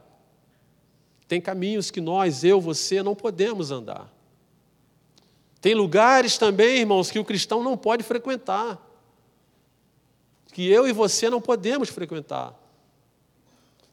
[1.26, 4.12] Tem caminhos que nós, eu, você, não podemos andar.
[5.60, 8.78] Tem lugares também, irmãos, que o cristão não pode frequentar.
[10.52, 12.54] Que eu e você não podemos frequentar.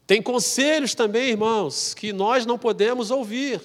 [0.06, 3.60] Tem conselhos também, irmãos, que nós não podemos ouvir.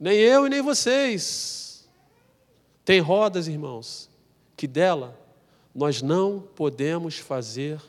[0.00, 1.88] Nem eu e nem vocês.
[2.84, 4.05] Tem rodas, irmãos,
[4.56, 5.18] que dela
[5.74, 7.80] nós não podemos fazer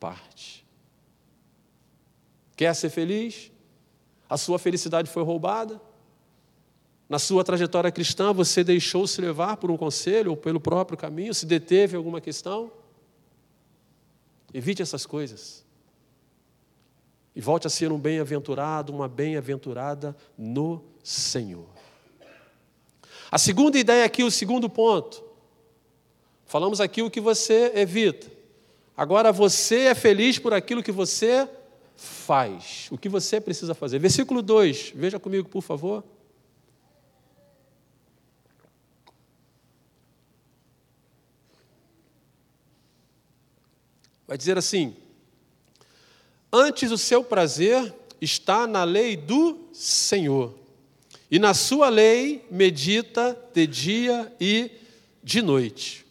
[0.00, 0.66] parte.
[2.56, 3.52] Quer ser feliz?
[4.28, 5.80] A sua felicidade foi roubada?
[7.08, 11.32] Na sua trajetória cristã, você deixou-se levar por um conselho ou pelo próprio caminho?
[11.32, 12.70] Se deteve em alguma questão?
[14.52, 15.64] Evite essas coisas.
[17.34, 21.68] E volte a ser um bem-aventurado, uma bem-aventurada no Senhor.
[23.30, 25.27] A segunda ideia aqui, o segundo ponto,
[26.48, 28.26] Falamos aqui o que você evita.
[28.96, 31.46] Agora você é feliz por aquilo que você
[31.94, 32.88] faz.
[32.90, 33.98] O que você precisa fazer.
[33.98, 36.02] Versículo 2, veja comigo, por favor.
[44.26, 44.96] Vai dizer assim:
[46.50, 50.58] Antes o seu prazer está na lei do Senhor,
[51.30, 54.70] e na sua lei medita de dia e
[55.22, 56.07] de noite.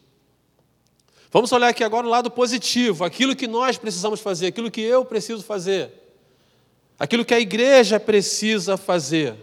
[1.31, 5.03] Vamos olhar aqui agora o lado positivo, aquilo que nós precisamos fazer, aquilo que eu
[5.03, 5.91] preciso fazer,
[6.97, 9.35] aquilo que a igreja precisa fazer.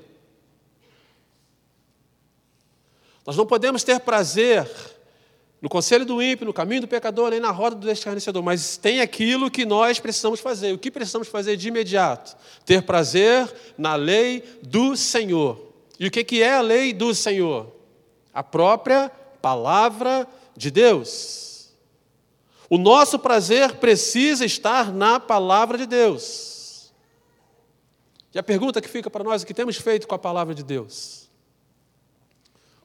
[3.27, 4.69] Nós não podemos ter prazer
[5.61, 9.01] no conselho do ímpio, no caminho do pecador, nem na roda do escarnecedor, mas tem
[9.01, 10.75] aquilo que nós precisamos fazer.
[10.75, 12.37] O que precisamos fazer de imediato?
[12.67, 15.73] Ter prazer na lei do Senhor.
[15.99, 17.75] E o que é a lei do Senhor?
[18.33, 21.54] A própria palavra de Deus.
[22.75, 26.93] O nosso prazer precisa estar na palavra de Deus.
[28.35, 30.53] E a pergunta que fica para nós é o que temos feito com a palavra
[30.53, 31.31] de Deus?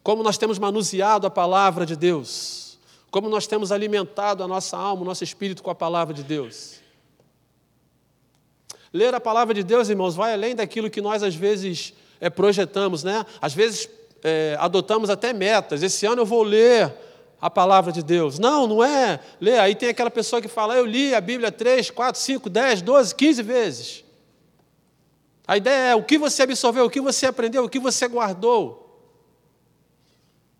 [0.03, 2.77] Como nós temos manuseado a palavra de Deus?
[3.09, 6.75] Como nós temos alimentado a nossa alma, o nosso espírito com a palavra de Deus?
[8.93, 13.03] Ler a palavra de Deus, irmãos, vai além daquilo que nós às vezes é, projetamos,
[13.03, 13.25] né?
[13.41, 13.89] Às vezes
[14.23, 15.81] é, adotamos até metas.
[15.81, 17.08] Esse ano eu vou ler
[17.41, 18.37] a palavra de Deus.
[18.37, 19.59] Não, não é ler.
[19.59, 23.15] Aí tem aquela pessoa que fala, eu li a Bíblia 3, 4, 5, 10, 12,
[23.15, 24.03] 15 vezes.
[25.47, 28.85] A ideia é o que você absorveu, o que você aprendeu, o que você guardou.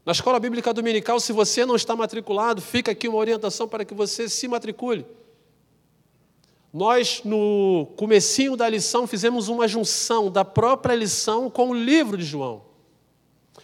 [0.06, 3.94] Na escola bíblica dominical, se você não está matriculado, fica aqui uma orientação para que
[3.94, 5.06] você se matricule.
[6.74, 12.24] Nós, no comecinho da lição, fizemos uma junção da própria lição com o livro de
[12.24, 12.69] João.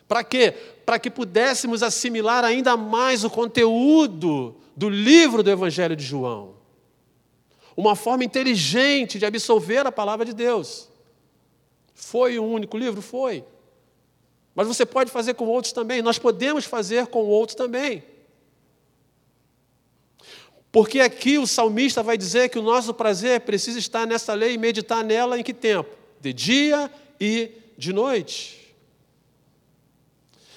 [0.07, 0.51] Para quê?
[0.85, 6.55] Para que pudéssemos assimilar ainda mais o conteúdo do livro do Evangelho de João.
[7.75, 10.89] Uma forma inteligente de absolver a palavra de Deus.
[11.93, 13.01] Foi o único livro?
[13.01, 13.43] Foi.
[14.53, 16.01] Mas você pode fazer com outros também.
[16.01, 18.03] Nós podemos fazer com outros também.
[20.71, 24.57] Porque aqui o salmista vai dizer que o nosso prazer precisa estar nessa lei e
[24.57, 25.89] meditar nela em que tempo?
[26.19, 28.64] De dia e de noite.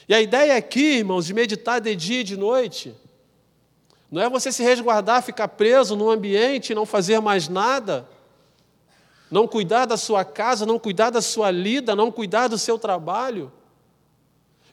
[0.09, 2.94] E a ideia aqui, irmãos, de meditar de dia e de noite,
[4.11, 8.09] não é você se resguardar, ficar preso num ambiente não fazer mais nada,
[9.31, 13.53] não cuidar da sua casa, não cuidar da sua lida, não cuidar do seu trabalho.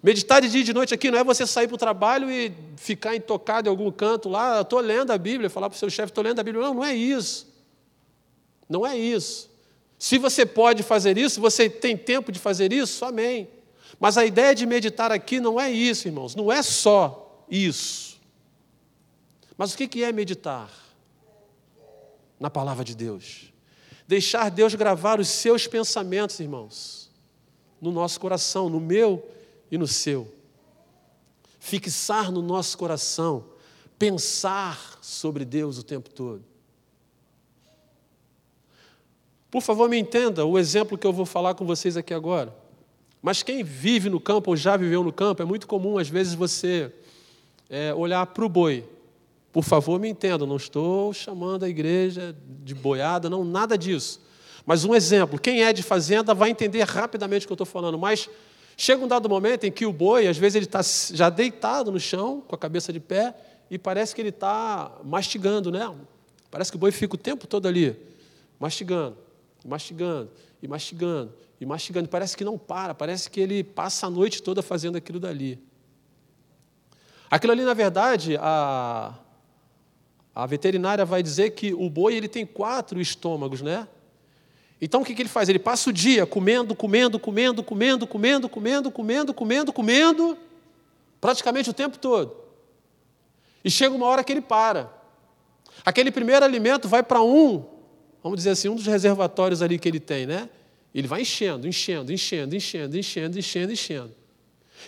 [0.01, 2.53] Meditar de dia e de noite aqui não é você sair para o trabalho e
[2.77, 6.11] ficar intocado em algum canto lá, estou lendo a Bíblia, falar para o seu chefe,
[6.11, 6.63] estou lendo a Bíblia.
[6.63, 7.53] Não, não é isso.
[8.69, 9.49] Não é isso.
[9.99, 13.49] Se você pode fazer isso, você tem tempo de fazer isso, amém.
[13.99, 18.19] Mas a ideia de meditar aqui não é isso, irmãos, não é só isso.
[19.57, 20.69] Mas o que é meditar?
[22.39, 23.53] Na palavra de Deus.
[24.07, 27.09] Deixar Deus gravar os seus pensamentos, irmãos,
[27.81, 29.25] no nosso coração, no meu
[29.71, 30.31] e no seu.
[31.59, 33.45] Fixar no nosso coração,
[33.97, 36.43] pensar sobre Deus o tempo todo.
[39.49, 42.53] Por favor, me entenda o exemplo que eu vou falar com vocês aqui agora.
[43.25, 46.35] Mas quem vive no campo ou já viveu no campo, é muito comum, às vezes,
[46.35, 46.93] você
[47.67, 48.87] é, olhar para o boi.
[49.51, 54.21] Por favor, me entenda, não estou chamando a igreja de boiada, não, nada disso.
[54.63, 57.97] Mas um exemplo: quem é de fazenda vai entender rapidamente o que eu estou falando,
[57.97, 58.29] mas
[58.77, 61.99] chega um dado momento em que o boi, às vezes, ele está já deitado no
[61.99, 63.33] chão, com a cabeça de pé,
[63.71, 65.91] e parece que ele está mastigando, né?
[66.51, 67.97] Parece que o boi fica o tempo todo ali,
[68.59, 69.17] mastigando,
[69.65, 70.29] mastigando,
[70.61, 72.09] e mastigando, e mastigando.
[72.09, 75.59] Parece que não para, parece que ele passa a noite toda fazendo aquilo dali.
[77.29, 79.13] Aquilo ali, na verdade, a,
[80.33, 83.87] a veterinária vai dizer que o boi ele tem quatro estômagos, né?
[84.81, 85.49] Então o que, que ele faz?
[85.49, 90.37] Ele passa o dia comendo, comendo, comendo, comendo, comendo, comendo, comendo, comendo, comendo,
[91.19, 92.35] praticamente o tempo todo.
[93.63, 94.93] E chega uma hora que ele para.
[95.83, 97.65] Aquele primeiro alimento vai para um,
[98.21, 100.49] vamos dizer assim, um dos reservatórios ali que ele tem, né?
[100.95, 104.15] Ele vai enchendo, enchendo, enchendo, enchendo, enchendo, enchendo, enchendo.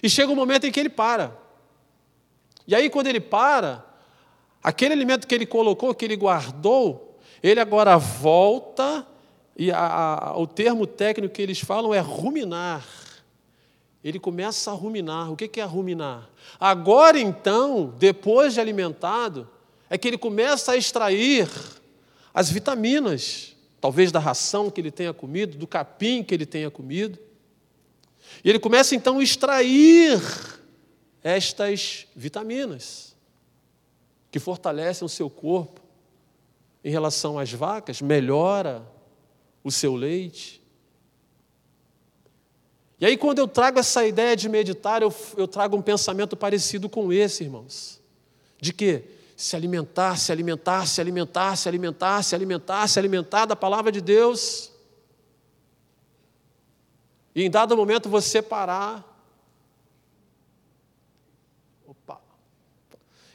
[0.02, 1.38] E chega um momento em que ele para.
[2.66, 3.86] E aí, quando ele para,
[4.64, 9.06] aquele alimento que ele colocou, que ele guardou, ele agora volta,
[9.58, 12.88] e a, a, o termo técnico que eles falam é ruminar.
[14.02, 15.30] Ele começa a ruminar.
[15.30, 16.30] O que é ruminar?
[16.58, 19.50] Agora, então, depois de alimentado,
[19.90, 21.50] é que ele começa a extrair
[22.34, 27.20] as vitaminas talvez da ração que ele tenha comido, do capim que ele tenha comido.
[28.44, 30.22] E ele começa então a extrair
[31.24, 33.16] estas vitaminas
[34.32, 35.82] que fortalecem o seu corpo
[36.84, 38.86] em relação às vacas, melhora
[39.64, 40.62] o seu leite.
[43.00, 46.90] E aí, quando eu trago essa ideia de meditar, eu, eu trago um pensamento parecido
[46.90, 48.02] com esse, irmãos.
[48.60, 49.04] De que
[49.38, 54.02] se alimentar, se alimentar, se alimentar, se alimentar, se alimentar, se alimentar da palavra de
[54.02, 54.72] Deus.
[57.36, 59.06] E em dado momento você parar.
[61.86, 62.20] Opa.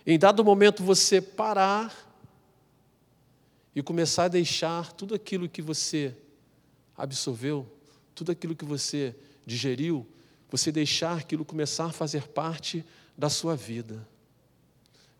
[0.04, 1.94] Em dado momento você parar
[3.72, 6.16] e começar a deixar tudo aquilo que você
[6.96, 7.64] absorveu,
[8.12, 9.14] tudo aquilo que você
[9.46, 10.04] digeriu,
[10.50, 12.84] você deixar aquilo começar a fazer parte
[13.16, 14.10] da sua vida.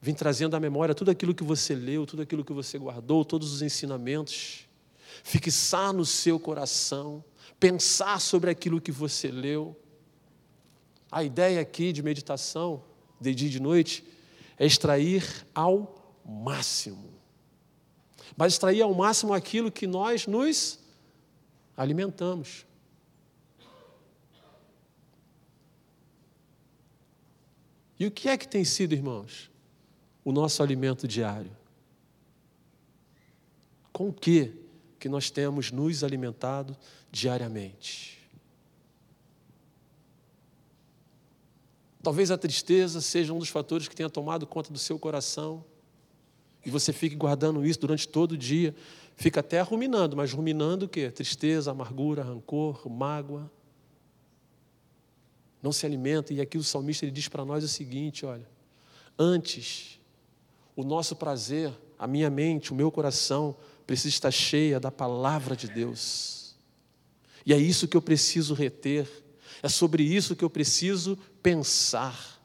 [0.05, 3.53] Vem trazendo à memória tudo aquilo que você leu, tudo aquilo que você guardou, todos
[3.53, 4.67] os ensinamentos.
[5.23, 7.25] Fixar no seu coração,
[7.61, 9.81] pensar sobre aquilo que você leu.
[11.09, 12.83] A ideia aqui de meditação,
[13.21, 14.05] de dia e de noite,
[14.59, 17.15] é extrair ao máximo.
[18.37, 20.81] Mas extrair ao máximo aquilo que nós nos
[21.77, 22.67] alimentamos.
[28.01, 29.52] E o que é que tem sido, irmãos?
[30.25, 31.51] O nosso alimento diário?
[33.93, 34.53] Com o que
[34.99, 36.77] que nós temos nos alimentado
[37.11, 38.21] diariamente?
[42.03, 45.65] Talvez a tristeza seja um dos fatores que tenha tomado conta do seu coração
[46.65, 48.75] e você fique guardando isso durante todo o dia,
[49.17, 51.11] fica até ruminando, mas ruminando o quê?
[51.11, 53.51] Tristeza, amargura, rancor, mágoa.
[55.61, 58.49] Não se alimenta, e aqui o salmista ele diz para nós o seguinte: olha,
[59.19, 60.01] antes
[60.75, 63.57] o nosso prazer, a minha mente, o meu coração
[63.87, 66.55] precisa estar cheia da palavra de Deus.
[67.45, 69.09] E é isso que eu preciso reter,
[69.63, 72.41] é sobre isso que eu preciso pensar.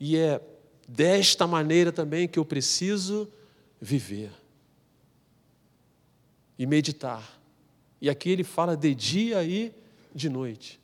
[0.00, 0.40] E é
[0.86, 3.28] desta maneira também que eu preciso
[3.80, 4.30] viver
[6.58, 7.38] e meditar.
[8.00, 9.72] E aqui ele fala de dia e
[10.14, 10.80] de noite.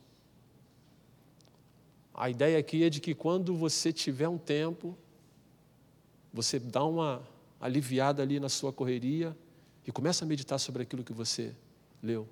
[2.13, 4.97] A ideia aqui é de que quando você tiver um tempo,
[6.35, 7.23] você dá uma
[7.61, 9.35] aliviada ali na sua correria
[9.87, 11.55] e começa a meditar sobre aquilo que você
[12.03, 12.27] leu.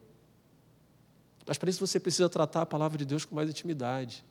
[1.47, 4.25] Mas para isso você precisa tratar a palavra de Deus com mais intimidade,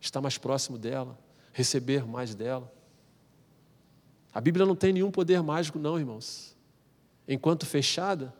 [0.00, 1.16] estar mais próximo dela,
[1.52, 2.72] receber mais dela.
[4.34, 6.56] A Bíblia não tem nenhum poder mágico, não, irmãos.
[7.26, 8.34] Enquanto fechada,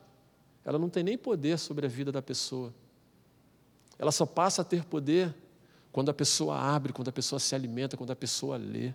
[0.65, 2.73] ela não tem nem poder sobre a vida da pessoa.
[3.97, 5.33] Ela só passa a ter poder
[5.89, 8.93] quando a pessoa abre, quando a pessoa se alimenta, quando a pessoa lê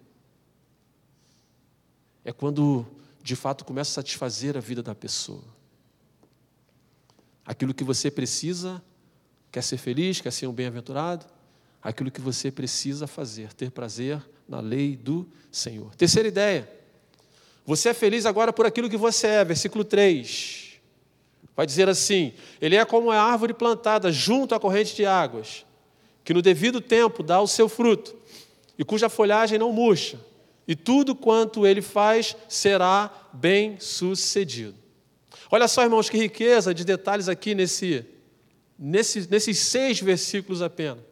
[2.25, 2.87] é quando
[3.23, 5.45] de fato começa a satisfazer a vida da pessoa.
[7.45, 8.83] Aquilo que você precisa,
[9.53, 11.27] quer ser feliz, quer ser um bem-aventurado,
[11.83, 15.95] aquilo que você precisa fazer, ter prazer na lei do Senhor.
[15.95, 16.69] Terceira ideia.
[17.67, 20.81] Você é feliz agora por aquilo que você é, versículo 3.
[21.57, 25.65] Vai dizer assim: Ele é como a árvore plantada junto à corrente de águas,
[26.23, 28.15] que no devido tempo dá o seu fruto,
[28.79, 30.19] e cuja folhagem não murcha,
[30.67, 34.75] e tudo quanto ele faz será bem sucedido.
[35.51, 38.07] Olha só, irmãos, que riqueza de detalhes aqui nesse,
[38.79, 41.05] nesse, nesses seis versículos apenas.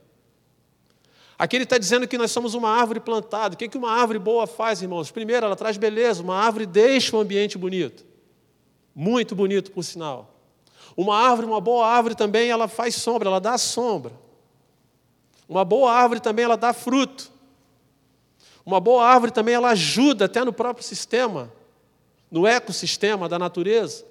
[1.38, 3.55] Aqui ele está dizendo que nós somos uma árvore plantada.
[3.55, 5.11] O que, que uma árvore boa faz, irmãos?
[5.11, 6.22] Primeiro, ela traz beleza.
[6.22, 8.05] Uma árvore deixa o ambiente bonito.
[8.94, 10.38] Muito bonito, por sinal.
[10.96, 14.12] Uma árvore, uma boa árvore também, ela faz sombra, ela dá sombra.
[15.48, 17.32] Uma boa árvore também, ela dá fruto.
[18.64, 21.52] Uma boa árvore também, ela ajuda até no próprio sistema,
[22.30, 24.04] no ecossistema da natureza.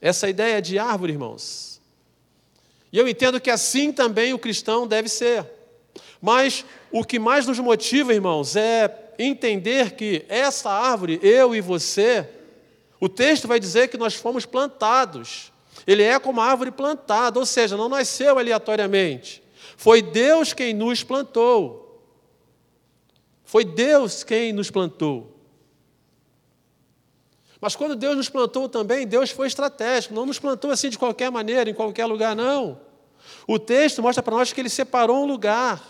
[0.00, 1.80] Essa ideia de árvore, irmãos.
[2.92, 5.46] E eu entendo que assim também o cristão deve ser.
[6.20, 12.28] Mas o que mais nos motiva, irmãos, é entender que essa árvore, eu e você,
[13.00, 15.52] o texto vai dizer que nós fomos plantados.
[15.86, 19.42] Ele é como uma árvore plantada, ou seja, não nasceu aleatoriamente.
[19.76, 21.87] Foi Deus quem nos plantou.
[23.48, 25.34] Foi Deus quem nos plantou.
[27.58, 31.30] Mas quando Deus nos plantou também, Deus foi estratégico, não nos plantou assim de qualquer
[31.30, 32.78] maneira, em qualquer lugar, não.
[33.46, 35.82] O texto mostra para nós que ele separou um lugar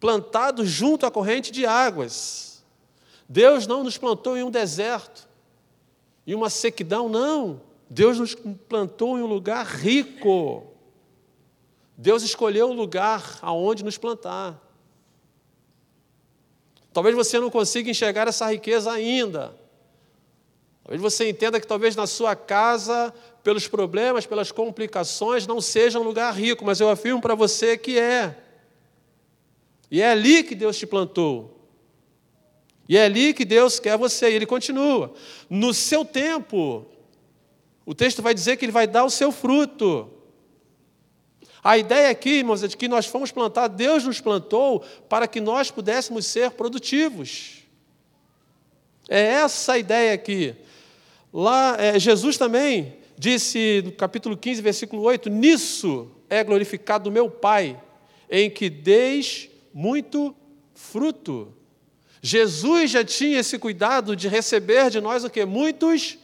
[0.00, 2.64] plantado junto à corrente de águas.
[3.28, 5.28] Deus não nos plantou em um deserto,
[6.26, 7.62] em uma sequidão, não.
[7.88, 8.34] Deus nos
[8.68, 10.66] plantou em um lugar rico.
[11.96, 14.69] Deus escolheu o lugar aonde nos plantar.
[17.00, 19.58] Talvez você não consiga enxergar essa riqueza ainda.
[20.84, 23.10] Talvez você entenda que talvez na sua casa,
[23.42, 27.98] pelos problemas, pelas complicações, não seja um lugar rico, mas eu afirmo para você que
[27.98, 28.36] é.
[29.90, 31.66] E é ali que Deus te plantou.
[32.86, 34.30] E é ali que Deus quer você.
[34.30, 35.14] E ele continua.
[35.48, 36.84] No seu tempo,
[37.86, 40.10] o texto vai dizer que ele vai dar o seu fruto.
[41.62, 45.40] A ideia aqui, irmãos, é de que nós fomos plantados, Deus nos plantou para que
[45.40, 47.64] nós pudéssemos ser produtivos.
[49.08, 50.54] É essa a ideia aqui.
[51.32, 57.30] Lá, é, Jesus também disse no capítulo 15, versículo 8: Nisso é glorificado o meu
[57.30, 57.80] Pai,
[58.30, 60.34] em que deis muito
[60.74, 61.52] fruto.
[62.22, 65.44] Jesus já tinha esse cuidado de receber de nós o que?
[65.44, 66.18] Muitos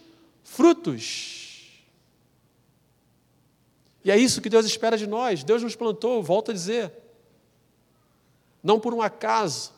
[0.45, 1.36] frutos.
[4.07, 5.43] E é isso que Deus espera de nós.
[5.43, 6.93] Deus nos plantou, volto a dizer.
[8.63, 9.73] Não por um acaso.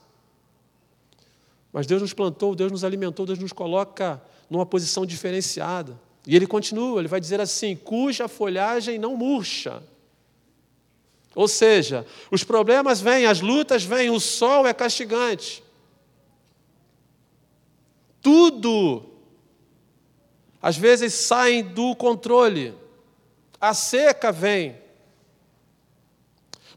[1.73, 4.21] Mas Deus nos plantou, Deus nos alimentou, Deus nos coloca
[4.51, 5.99] numa posição diferenciada.
[6.27, 9.83] E ele continua, ele vai dizer assim: cuja folhagem não murcha.
[11.35, 15.65] Ou seja, os problemas vêm, as lutas vêm, o sol é castigante.
[18.21, 19.07] Tudo,
[20.61, 22.75] às vezes, sai do controle.
[23.61, 24.77] A seca vem.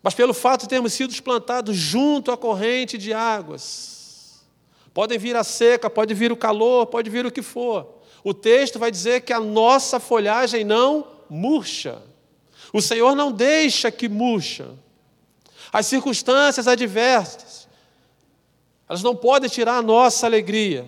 [0.04, 4.44] Mas pelo fato de termos sido plantados junto à corrente de águas,
[4.94, 8.02] podem vir a seca, pode vir o calor, pode vir o que for.
[8.24, 12.02] O texto vai dizer que a nossa folhagem não murcha.
[12.74, 14.70] O Senhor não deixa que murcha.
[15.72, 17.68] As circunstâncias adversas,
[18.90, 20.86] elas não podem tirar a nossa alegria.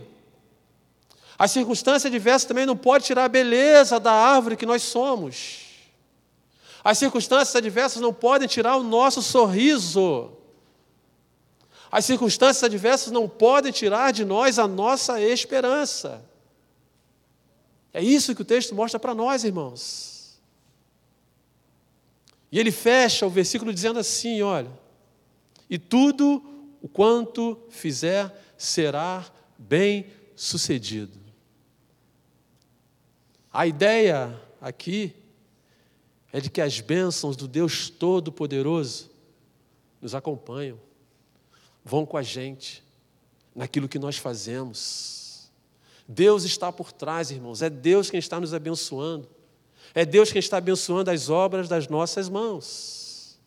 [1.38, 5.63] As circunstâncias adversas também não podem tirar a beleza da árvore que nós somos.
[6.84, 10.32] As circunstâncias adversas não podem tirar o nosso sorriso.
[11.90, 16.24] As circunstâncias adversas não podem tirar de nós a nossa esperança.
[17.94, 20.42] É isso que o texto mostra para nós, irmãos.
[22.52, 24.72] E ele fecha o versículo dizendo assim: olha,
[25.70, 26.44] e tudo
[26.82, 29.26] o quanto fizer será
[29.58, 31.18] bem sucedido.
[33.52, 35.16] A ideia aqui
[36.34, 39.12] é de que as bênçãos do Deus Todo-Poderoso
[40.02, 40.80] nos acompanham,
[41.86, 42.84] vão com a gente
[43.56, 45.52] naquilo que nós fazemos.
[46.08, 49.30] Deus está por trás, irmãos, é Deus quem está nos abençoando.
[49.94, 53.38] É Deus quem está abençoando as obras das nossas mãos.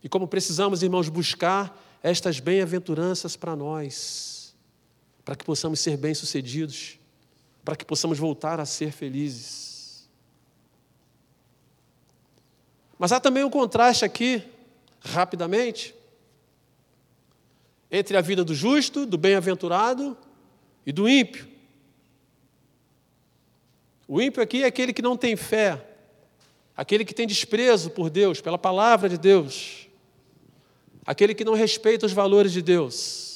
[0.00, 4.54] E como precisamos, irmãos, buscar estas bem-aventuranças para nós,
[5.24, 7.00] para que possamos ser bem-sucedidos,
[7.64, 10.08] para que possamos voltar a ser felizes.
[12.98, 14.42] Mas há também um contraste aqui,
[15.00, 15.94] rapidamente,
[17.90, 20.16] entre a vida do justo, do bem-aventurado
[20.84, 21.48] e do ímpio.
[24.06, 25.82] O ímpio aqui é aquele que não tem fé,
[26.76, 29.88] aquele que tem desprezo por Deus, pela palavra de Deus.
[31.06, 33.33] aquele que não respeita os valores de Deus.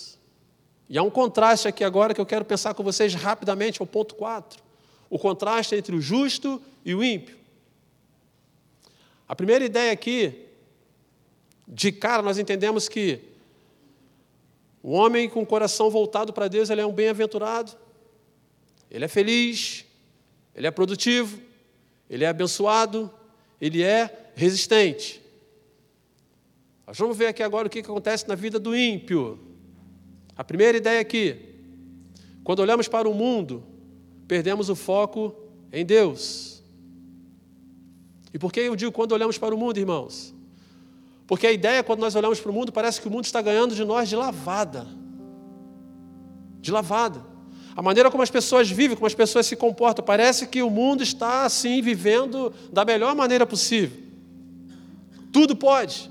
[0.89, 3.87] E há um contraste aqui agora que eu quero pensar com vocês rapidamente, é o
[3.87, 4.63] ponto 4.
[5.11, 7.37] O contraste entre o justo e o ímpio.
[9.29, 10.47] A primeira ideia aqui,
[11.67, 13.21] de cara, nós entendemos que
[14.83, 17.73] o homem com o coração voltado para Deus, ele é um bem-aventurado,
[18.91, 19.85] ele é feliz,
[20.55, 21.39] ele é produtivo,
[22.09, 23.13] ele é abençoado,
[23.61, 25.21] ele é resistente.
[26.87, 29.39] Nós vamos ver aqui agora o que acontece na vida do ímpio.
[30.39, 31.37] A primeira ideia aqui,
[32.45, 33.65] quando olhamos para o mundo,
[34.29, 35.35] perdemos o foco
[35.73, 36.63] em Deus.
[38.33, 40.33] E por que eu digo quando olhamos para o mundo, irmãos?
[41.27, 43.75] Porque a ideia, quando nós olhamos para o mundo, parece que o mundo está ganhando
[43.75, 44.87] de nós de lavada.
[46.61, 47.21] De lavada.
[47.75, 51.03] A maneira como as pessoas vivem, como as pessoas se comportam, parece que o mundo
[51.03, 53.99] está assim, vivendo da melhor maneira possível.
[55.33, 56.09] Tudo pode,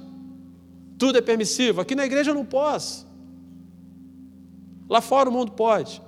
[0.97, 1.79] tudo é permissivo.
[1.79, 3.06] Aqui na igreja eu não posso.
[4.89, 6.01] Lá fora o mundo pode.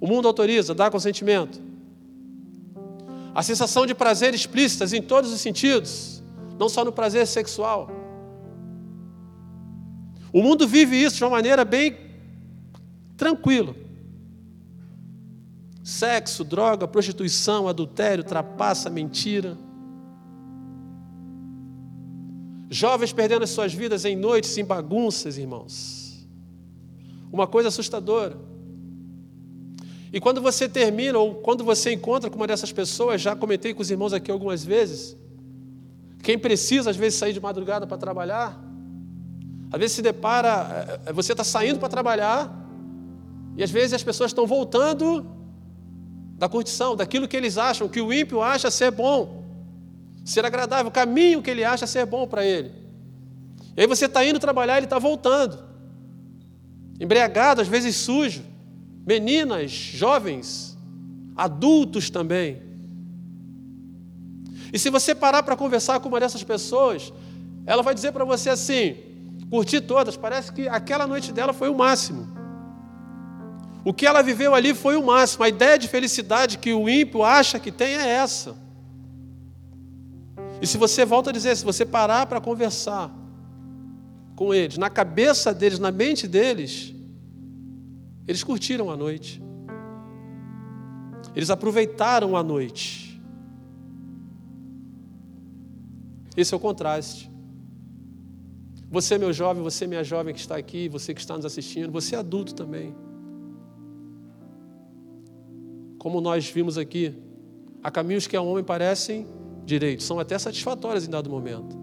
[0.00, 1.60] O mundo autoriza, dá consentimento.
[3.34, 6.22] A sensação de prazer explícitas em todos os sentidos,
[6.58, 7.90] não só no prazer sexual.
[10.32, 11.96] O mundo vive isso de uma maneira bem
[13.16, 13.74] tranquila.
[15.82, 19.58] Sexo, droga, prostituição, adultério, trapaça, mentira.
[22.70, 25.99] Jovens perdendo as suas vidas em noites, em bagunças, irmãos.
[27.32, 28.36] Uma coisa assustadora.
[30.12, 33.80] E quando você termina, ou quando você encontra com uma dessas pessoas, já comentei com
[33.80, 35.16] os irmãos aqui algumas vezes,
[36.22, 38.60] quem precisa às vezes sair de madrugada para trabalhar,
[39.72, 42.52] às vezes se depara, eh, você está saindo para trabalhar,
[43.56, 45.24] e às vezes as pessoas estão voltando
[46.36, 49.44] da curtição, daquilo que eles acham, que o ímpio acha ser bom,
[50.24, 52.72] ser agradável, o caminho que ele acha ser bom para ele.
[53.76, 55.62] E aí você está indo trabalhar, ele está voltando,
[57.00, 58.44] embriagado, às vezes sujo,
[59.06, 60.78] meninas, jovens,
[61.34, 62.62] adultos também.
[64.72, 67.12] E se você parar para conversar com uma dessas pessoas,
[67.66, 68.96] ela vai dizer para você assim:
[69.50, 72.28] curti todas, parece que aquela noite dela foi o máximo.
[73.82, 75.42] O que ela viveu ali foi o máximo.
[75.42, 78.54] A ideia de felicidade que o ímpio acha que tem é essa.
[80.60, 83.10] E se você volta a dizer, se você parar para conversar
[84.40, 86.94] com eles, na cabeça deles, na mente deles,
[88.26, 89.38] eles curtiram a noite.
[91.36, 93.20] Eles aproveitaram a noite.
[96.34, 97.30] Esse é o contraste.
[98.90, 102.16] Você, meu jovem, você, minha jovem que está aqui, você que está nos assistindo, você
[102.16, 102.94] adulto também.
[105.98, 107.14] Como nós vimos aqui,
[107.82, 109.26] há caminhos que ao homem parecem
[109.66, 111.76] direitos, são até satisfatórios em dado momento,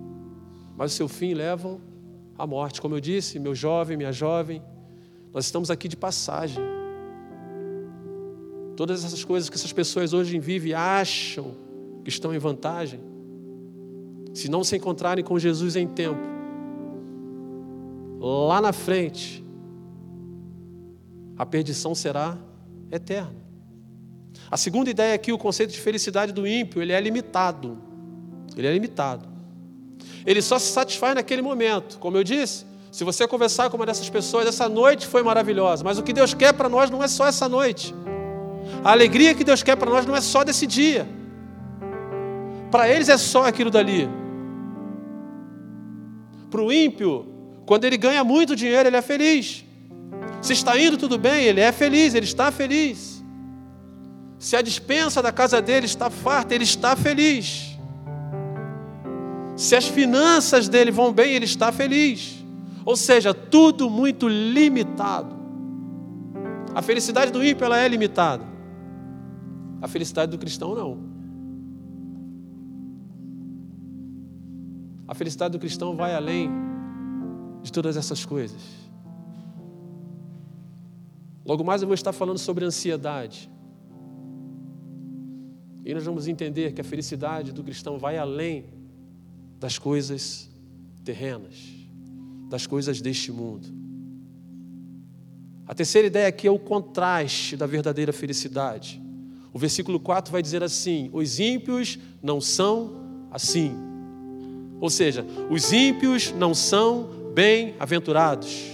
[0.76, 1.80] mas o seu fim levam
[2.38, 2.82] à morte.
[2.82, 4.62] Como eu disse, meu jovem, minha jovem,
[5.34, 6.64] nós estamos aqui de passagem.
[8.76, 11.56] Todas essas coisas que essas pessoas hoje vivem acham
[12.04, 13.00] que estão em vantagem,
[14.34, 16.22] se não se encontrarem com Jesus em tempo,
[18.20, 19.44] lá na frente,
[21.36, 22.38] a perdição será
[22.92, 23.36] eterna.
[24.50, 27.78] A segunda ideia aqui, o conceito de felicidade do ímpio, ele é limitado.
[28.56, 29.37] Ele é limitado.
[30.28, 31.98] Ele só se satisfaz naquele momento.
[32.00, 35.98] Como eu disse, se você conversar com uma dessas pessoas, essa noite foi maravilhosa, mas
[35.98, 37.96] o que Deus quer para nós não é só essa noite.
[38.84, 41.08] A alegria que Deus quer para nós não é só desse dia.
[42.70, 44.10] Para eles é só aquilo dali.
[46.52, 47.26] Para o ímpio,
[47.66, 49.64] quando ele ganha muito dinheiro, ele é feliz.
[50.42, 53.24] Se está indo tudo bem, ele é feliz, ele está feliz.
[54.38, 57.67] Se a dispensa da casa dele está farta, ele está feliz.
[59.58, 62.46] Se as finanças dele vão bem, ele está feliz.
[62.86, 65.36] Ou seja, tudo muito limitado.
[66.76, 68.46] A felicidade do ímpio ela é limitada.
[69.82, 71.00] A felicidade do cristão não.
[75.08, 76.52] A felicidade do cristão vai além
[77.64, 78.62] de todas essas coisas.
[81.44, 83.50] Logo mais eu vou estar falando sobre ansiedade.
[85.84, 88.77] E nós vamos entender que a felicidade do cristão vai além
[89.60, 90.50] das coisas
[91.04, 91.56] terrenas,
[92.50, 93.68] das coisas deste mundo.
[95.68, 99.02] A terceira ideia aqui é o contraste da verdadeira felicidade.
[99.54, 102.92] O versículo 4 vai dizer assim: Os ímpios não são
[103.32, 103.76] assim.
[104.80, 108.66] Ou seja, os ímpios não são bem-aventurados.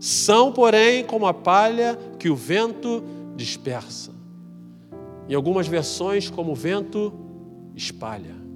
[0.00, 3.04] São, porém, como a palha que o vento
[3.36, 4.12] dispersa.
[5.28, 7.12] Em algumas versões, como o vento
[7.74, 8.47] espalha.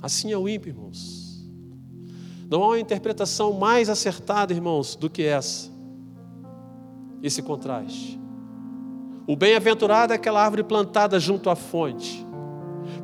[0.00, 1.28] Assim é o ímpio, irmãos.
[2.50, 5.70] Não há uma interpretação mais acertada, irmãos, do que essa.
[7.22, 8.18] Esse contraste.
[9.26, 12.26] O bem-aventurado é aquela árvore plantada junto à fonte,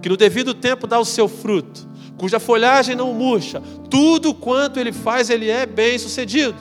[0.00, 1.86] que no devido tempo dá o seu fruto,
[2.16, 6.56] cuja folhagem não murcha, tudo quanto ele faz, ele é bem-sucedido.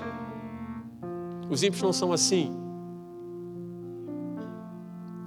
[1.50, 2.52] Os ímpios não são assim.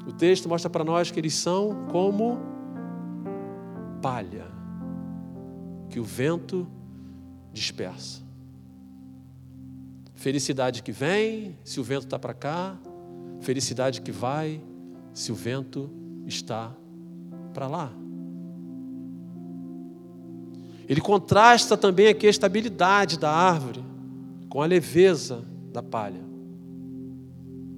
[0.07, 2.39] O texto mostra para nós que eles são como
[4.03, 4.56] palha
[5.97, 6.67] que o vento
[7.55, 8.21] dispersa.
[10.15, 12.77] Felicidade que vem, se o vento está para cá,
[13.41, 14.61] felicidade que vai,
[15.15, 15.89] se o vento
[16.27, 16.71] está
[17.55, 17.91] para lá.
[20.87, 23.83] Ele contrasta também aqui a estabilidade da árvore
[24.51, 26.23] com a leveza da palha.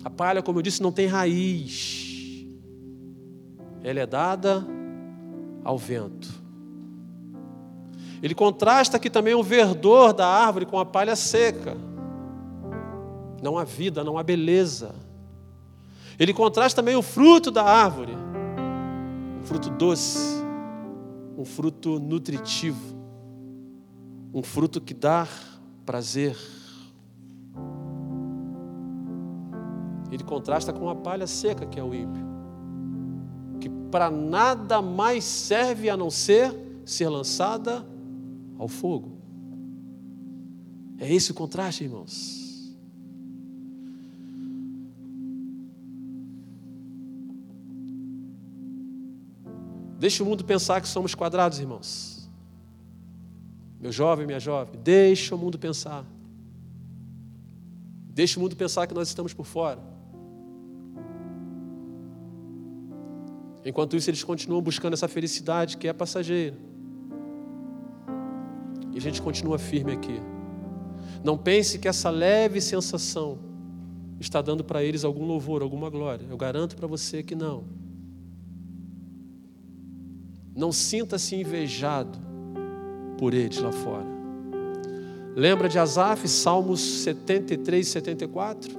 [0.03, 2.45] A palha, como eu disse, não tem raiz.
[3.81, 4.66] Ela é dada
[5.62, 6.47] ao vento.
[8.23, 11.77] Ele contrasta aqui também o verdor da árvore com a palha seca.
[13.43, 14.95] Não há vida, não há beleza.
[16.19, 18.12] Ele contrasta também o fruto da árvore,
[19.41, 20.43] um fruto doce,
[21.37, 22.97] um fruto nutritivo,
[24.35, 25.29] um fruto que dá
[25.87, 26.37] prazer.
[30.11, 32.27] Ele contrasta com a palha seca, que é o ímpio,
[33.61, 36.53] que para nada mais serve a não ser
[36.85, 37.85] ser lançada
[38.59, 39.18] ao fogo.
[40.98, 42.38] É esse o contraste, irmãos.
[49.98, 52.28] Deixe o mundo pensar que somos quadrados, irmãos.
[53.80, 56.04] Meu jovem, minha jovem, deixe o mundo pensar.
[58.11, 59.80] Deixe o mundo pensar que nós estamos por fora.
[63.64, 66.56] Enquanto isso, eles continuam buscando essa felicidade que é passageira.
[68.99, 70.20] E a gente continua firme aqui.
[71.22, 73.38] Não pense que essa leve sensação
[74.18, 76.26] está dando para eles algum louvor, alguma glória.
[76.28, 77.62] Eu garanto para você que não.
[80.53, 82.18] Não sinta-se invejado
[83.16, 84.09] por eles lá fora.
[85.36, 88.76] Lembra de Asaf, Salmos 73, 74?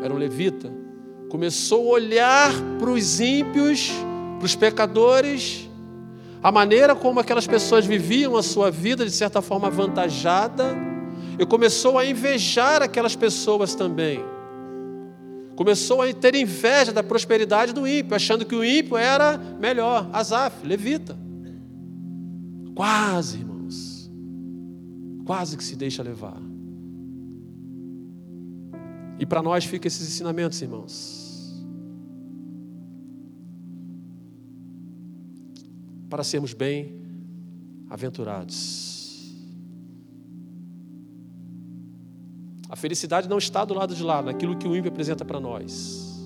[0.00, 0.72] Era um levita.
[1.28, 3.90] Começou a olhar para os ímpios,
[4.38, 5.68] para os pecadores,
[6.44, 10.76] a maneira como aquelas pessoas viviam a sua vida de certa forma avantajada,
[11.38, 14.22] e começou a invejar aquelas pessoas também.
[15.56, 20.10] Começou a ter inveja da prosperidade do ímpio, achando que o ímpio era melhor.
[20.12, 21.16] Asaf, levita.
[22.74, 24.10] Quase, irmãos.
[25.24, 26.36] Quase que se deixa levar.
[29.18, 31.23] E para nós fica esses ensinamentos, irmãos.
[36.14, 39.34] Para sermos bem-aventurados.
[42.68, 46.24] A felicidade não está do lado de lá, naquilo que o ímpio apresenta para nós.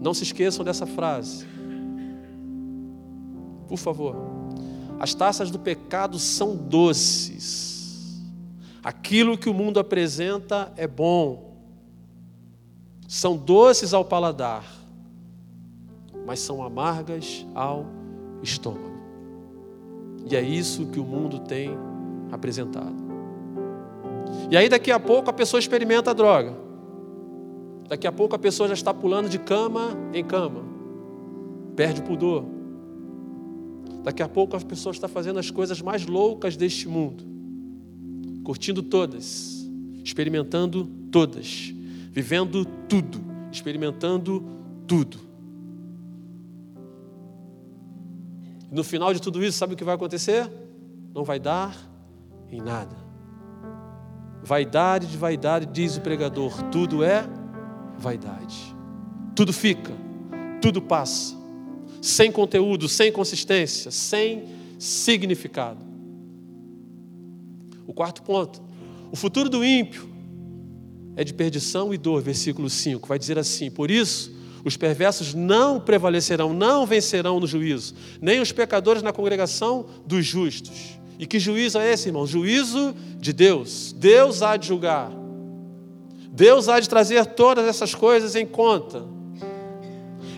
[0.00, 1.44] Não se esqueçam dessa frase.
[3.66, 4.14] Por favor.
[5.00, 8.22] As taças do pecado são doces.
[8.80, 11.52] Aquilo que o mundo apresenta é bom.
[13.08, 14.83] São doces ao paladar
[16.26, 17.86] mas são amargas ao
[18.42, 18.94] estômago.
[20.30, 21.70] E é isso que o mundo tem
[22.32, 23.04] apresentado.
[24.50, 26.54] E aí daqui a pouco a pessoa experimenta a droga.
[27.88, 30.64] Daqui a pouco a pessoa já está pulando de cama em cama.
[31.76, 32.44] Perde o pudor.
[34.02, 37.24] Daqui a pouco a pessoa está fazendo as coisas mais loucas deste mundo.
[38.42, 39.68] Curtindo todas,
[40.02, 41.72] experimentando todas,
[42.10, 43.20] vivendo tudo,
[43.50, 44.44] experimentando
[44.86, 45.18] tudo.
[48.74, 50.50] No final de tudo isso, sabe o que vai acontecer?
[51.14, 51.76] Não vai dar
[52.50, 52.96] em nada.
[54.42, 57.24] Vaidade de vaidade, diz o pregador, tudo é
[57.96, 58.74] vaidade.
[59.32, 59.92] Tudo fica,
[60.60, 61.36] tudo passa.
[62.02, 65.80] Sem conteúdo, sem consistência, sem significado.
[67.86, 68.60] O quarto ponto.
[69.12, 70.08] O futuro do ímpio
[71.14, 73.06] é de perdição e dor, versículo 5.
[73.06, 74.34] Vai dizer assim: Por isso,
[74.64, 80.98] os perversos não prevalecerão, não vencerão no juízo, nem os pecadores na congregação dos justos.
[81.18, 82.26] E que juízo é esse, irmão?
[82.26, 83.94] Juízo de Deus.
[83.96, 85.12] Deus há de julgar.
[86.30, 89.04] Deus há de trazer todas essas coisas em conta.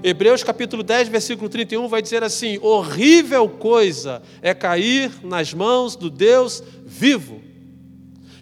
[0.02, 6.10] Hebreus capítulo 10, versículo 31 vai dizer assim: Horrível coisa é cair nas mãos do
[6.10, 7.40] Deus vivo.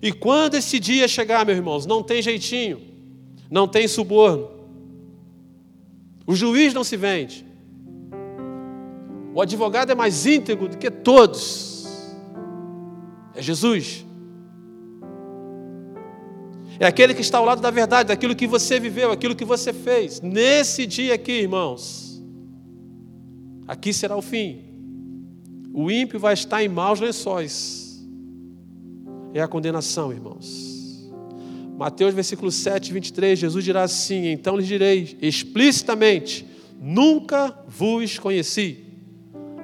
[0.03, 2.83] E quando esse dia chegar, meus irmãos, não tem jeitinho,
[3.51, 4.51] não tem suborno,
[6.27, 7.47] o juiz não se vende.
[9.35, 11.75] O advogado é mais íntegro do que todos.
[13.35, 14.05] É Jesus.
[16.79, 19.73] É aquele que está ao lado da verdade, daquilo que você viveu, aquilo que você
[19.73, 20.21] fez.
[20.21, 22.23] Nesse dia aqui, irmãos,
[23.67, 24.65] aqui será o fim.
[25.73, 28.05] O ímpio vai estar em maus lençóis.
[29.33, 30.74] É a condenação, irmãos.
[31.77, 36.47] Mateus versículo 7, 23, Jesus dirá assim: Então lhes direi explicitamente:
[36.81, 38.85] Nunca vos conheci.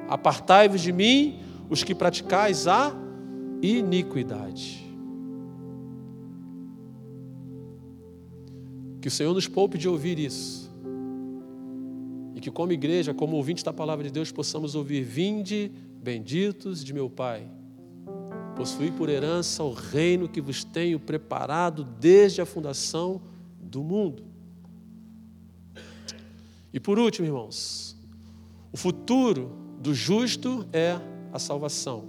[0.08, 1.38] Apartai-vos de mim,
[1.68, 2.92] os que praticais a
[3.62, 4.84] iniquidade.
[9.00, 10.68] Que o Senhor nos poupe de ouvir isso.
[12.34, 15.70] E que, como igreja, como ouvinte da palavra de Deus, possamos ouvir: Vinde,
[16.02, 17.59] benditos de meu Pai
[18.60, 23.22] possuir por herança o reino que vos tenho preparado desde a fundação
[23.58, 24.22] do mundo.
[26.70, 27.96] E por último, irmãos,
[28.70, 29.50] o futuro
[29.80, 31.00] do justo é
[31.32, 32.04] a salvação.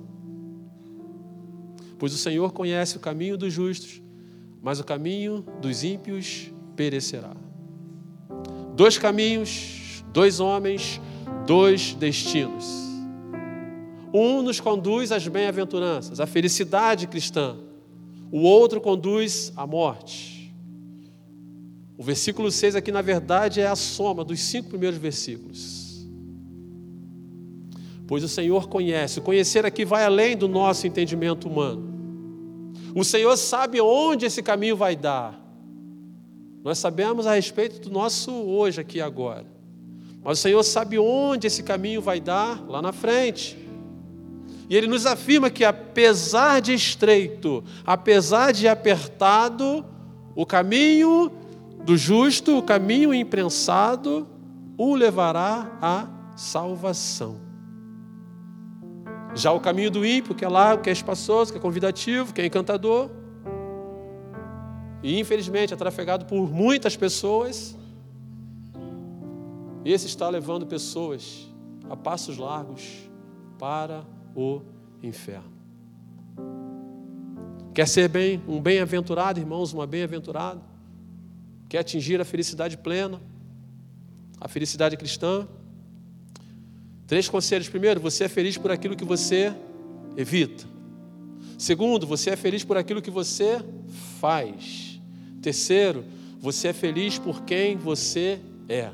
[1.98, 4.02] Pois o Senhor conhece o caminho dos justos,
[4.62, 7.34] mas o caminho dos ímpios perecerá.
[8.76, 11.00] Dois caminhos, dois homens,
[11.48, 12.91] dois destinos.
[14.14, 17.58] Um nos conduz às bem-aventuranças, à felicidade cristã.
[18.32, 20.54] O outro conduz à morte.
[21.98, 26.08] O versículo 6 aqui, na verdade, é a soma dos cinco primeiros versículos.
[28.08, 29.20] Pois o Senhor conhece.
[29.20, 31.92] O conhecer aqui vai além do nosso entendimento humano.
[32.96, 35.40] O Senhor sabe onde esse caminho vai dar.
[36.64, 39.46] Nós sabemos a respeito do nosso hoje, aqui agora.
[40.24, 43.58] Mas o Senhor sabe onde esse caminho vai dar lá na frente.
[44.72, 49.84] E ele nos afirma que, apesar de estreito, apesar de apertado,
[50.34, 51.30] o caminho
[51.84, 54.26] do justo, o caminho imprensado,
[54.78, 56.08] o levará à
[56.38, 57.36] salvação.
[59.36, 62.40] Já o caminho do ímpio, que é largo, que é espaçoso, que é convidativo, que
[62.40, 63.10] é encantador,
[65.04, 67.78] e infelizmente é trafegado por muitas pessoas,
[69.84, 71.54] esse está levando pessoas
[71.90, 73.10] a passos largos
[73.60, 74.06] para
[74.36, 74.62] o
[75.02, 75.52] inferno.
[77.74, 80.62] Quer ser bem, um bem-aventurado, irmãos, uma bem-aventurada?
[81.70, 83.22] Quer atingir a felicidade plena,
[84.40, 85.48] a felicidade cristã?
[87.08, 87.70] Três conselhos.
[87.70, 89.56] Primeiro, você é feliz por aquilo que você
[90.18, 90.66] evita.
[91.58, 93.64] Segundo, você é feliz por aquilo que você
[94.20, 95.00] faz.
[95.42, 96.04] Terceiro,
[96.40, 98.92] você é feliz por quem você é.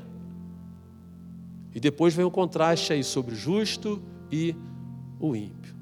[1.74, 4.56] E depois vem o contraste aí sobre o justo e
[5.20, 5.76] o ímpio.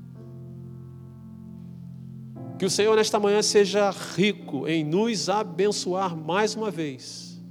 [2.58, 7.42] Que o Senhor nesta manhã seja rico em nos abençoar mais uma vez.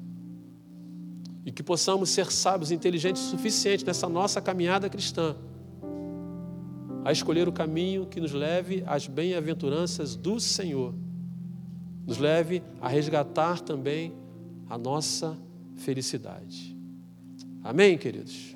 [1.45, 5.37] E que possamos ser sábios e inteligentes o suficiente nessa nossa caminhada cristã
[7.05, 10.95] a escolher o caminho que nos leve às bem-aventuranças do Senhor.
[12.07, 14.15] Nos leve a resgatar também
[14.69, 15.37] a nossa
[15.77, 16.75] felicidade.
[17.63, 18.54] Amém, queridos?